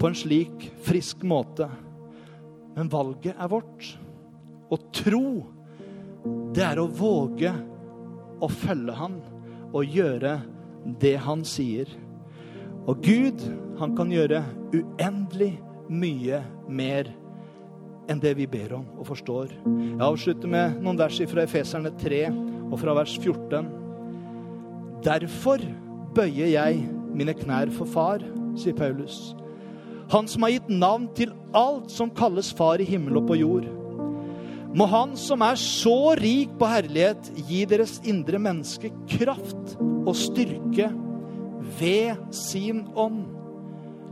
på 0.00 0.08
en 0.08 0.16
slik 0.18 0.68
frisk 0.84 1.24
måte 1.24 1.70
men 2.76 2.90
valget 2.92 3.36
er 3.36 3.50
vårt. 3.52 3.88
Å 4.72 4.78
tro, 4.94 5.26
det 6.54 6.64
er 6.64 6.80
å 6.80 6.88
våge 6.88 7.52
å 8.42 8.48
følge 8.50 8.94
Han 8.96 9.18
og 9.72 9.88
gjøre 9.88 10.38
det 11.02 11.16
Han 11.26 11.44
sier. 11.46 11.90
Og 12.88 13.02
Gud, 13.04 13.42
han 13.78 13.92
kan 13.94 14.10
gjøre 14.10 14.40
uendelig 14.74 15.52
mye 15.92 16.40
mer 16.66 17.10
enn 18.10 18.20
det 18.22 18.32
vi 18.38 18.48
ber 18.50 18.74
om 18.80 18.88
og 18.96 19.06
forstår. 19.12 19.52
Jeg 19.52 20.02
avslutter 20.02 20.50
med 20.50 20.80
noen 20.82 20.98
vers 20.98 21.20
fra 21.30 21.44
Efeserne 21.46 21.92
3 22.00 22.24
og 22.72 22.74
fra 22.82 22.96
vers 22.98 23.14
14. 23.20 23.70
Derfor 25.06 25.62
bøyer 26.16 26.50
jeg 26.56 26.82
mine 27.14 27.34
knær 27.36 27.70
for 27.76 27.90
far, 27.90 28.24
sier 28.58 28.74
Paulus 28.76 29.32
han 30.12 30.28
som 30.28 30.44
har 30.44 30.52
gitt 30.52 30.68
navn 30.68 31.06
til 31.16 31.30
alt 31.56 31.92
som 31.92 32.10
kalles 32.12 32.50
far 32.52 32.82
i 32.82 32.88
himmel 32.88 33.16
og 33.22 33.30
på 33.30 33.38
jord. 33.40 33.64
Må 34.76 34.86
Han 34.88 35.16
som 35.20 35.42
er 35.44 35.58
så 35.60 36.14
rik 36.16 36.52
på 36.60 36.68
herlighet, 36.68 37.30
gi 37.48 37.64
deres 37.68 37.98
indre 38.08 38.40
menneske 38.40 38.88
kraft 39.18 39.74
og 39.80 40.14
styrke 40.16 40.88
ved 41.80 42.20
sin 42.32 42.86
ånd. 42.96 43.26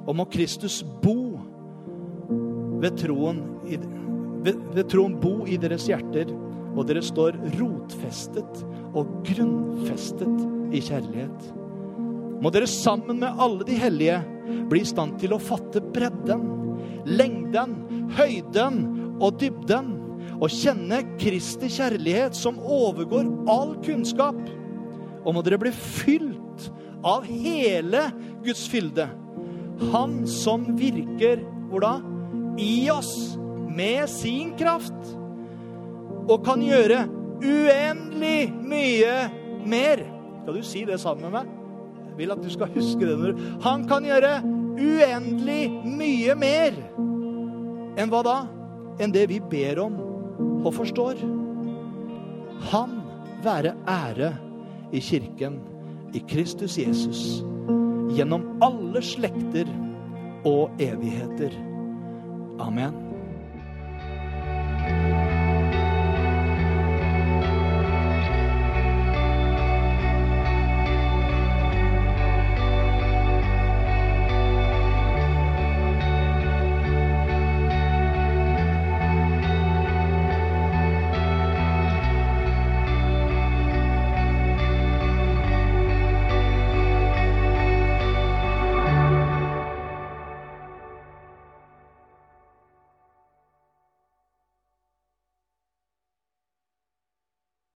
Og 0.08 0.16
må 0.16 0.26
Kristus 0.32 0.80
bo 1.02 1.40
ved 2.80 2.96
troen, 3.00 3.40
i, 3.68 3.76
ved, 4.44 4.60
ved 4.72 4.84
troen 4.92 5.16
bo 5.20 5.46
i 5.48 5.56
deres 5.60 5.88
hjerter, 5.88 6.32
og 6.76 6.86
dere 6.88 7.02
står 7.04 7.36
rotfestet 7.58 8.62
og 8.96 9.20
grunnfestet 9.26 10.76
i 10.76 10.80
kjærlighet. 10.84 11.59
Må 12.40 12.52
dere 12.52 12.68
sammen 12.70 13.20
med 13.20 13.40
alle 13.40 13.66
de 13.68 13.76
hellige 13.76 14.20
bli 14.70 14.82
i 14.82 14.88
stand 14.88 15.18
til 15.20 15.34
å 15.36 15.42
fatte 15.42 15.82
bredden, 15.92 16.46
lengden, 17.04 17.76
høyden 18.16 18.80
og 19.20 19.36
dybden, 19.42 19.96
og 20.40 20.48
kjenne 20.52 21.02
Kristi 21.20 21.68
kjærlighet 21.68 22.36
som 22.36 22.60
overgår 22.60 23.28
all 23.50 23.74
kunnskap. 23.84 24.38
Og 25.20 25.36
må 25.36 25.42
dere 25.44 25.60
bli 25.60 25.72
fylt 25.74 26.70
av 27.04 27.26
hele 27.28 28.06
Guds 28.44 28.64
fylde. 28.72 29.10
Han 29.92 30.22
som 30.28 30.64
virker 30.80 31.44
hvor 31.68 31.84
da? 31.84 31.94
I 32.60 32.88
oss 32.92 33.12
med 33.68 34.08
sin 34.12 34.54
kraft. 34.60 34.96
Og 36.24 36.40
kan 36.46 36.64
gjøre 36.64 37.04
uendelig 37.40 38.50
mye 38.64 39.16
mer. 39.68 40.04
Skal 40.42 40.56
du 40.56 40.64
si 40.64 40.84
det 40.88 41.00
sammen 41.02 41.28
med 41.28 41.40
meg? 41.40 41.59
Vil 42.20 42.32
at 42.34 42.42
du 42.44 42.50
skal 42.52 42.68
huske 42.74 43.08
det. 43.08 43.34
Han 43.64 43.86
kan 43.88 44.04
gjøre 44.04 44.38
uendelig 44.80 45.62
mye 45.84 46.36
mer. 46.38 46.76
Enn 48.00 48.12
hva 48.12 48.22
da? 48.26 48.38
Enn 49.00 49.14
det 49.14 49.26
vi 49.32 49.40
ber 49.40 49.80
om 49.82 49.96
og 50.60 50.72
forstår. 50.76 51.20
Han 52.70 52.98
være 53.44 53.74
ære 53.88 54.34
i 54.92 55.00
kirken, 55.00 55.60
i 56.14 56.20
Kristus 56.28 56.76
Jesus, 56.78 57.40
gjennom 58.12 58.58
alle 58.64 59.02
slekter 59.04 59.68
og 60.44 60.82
evigheter. 60.82 61.54
Amen. 62.60 63.09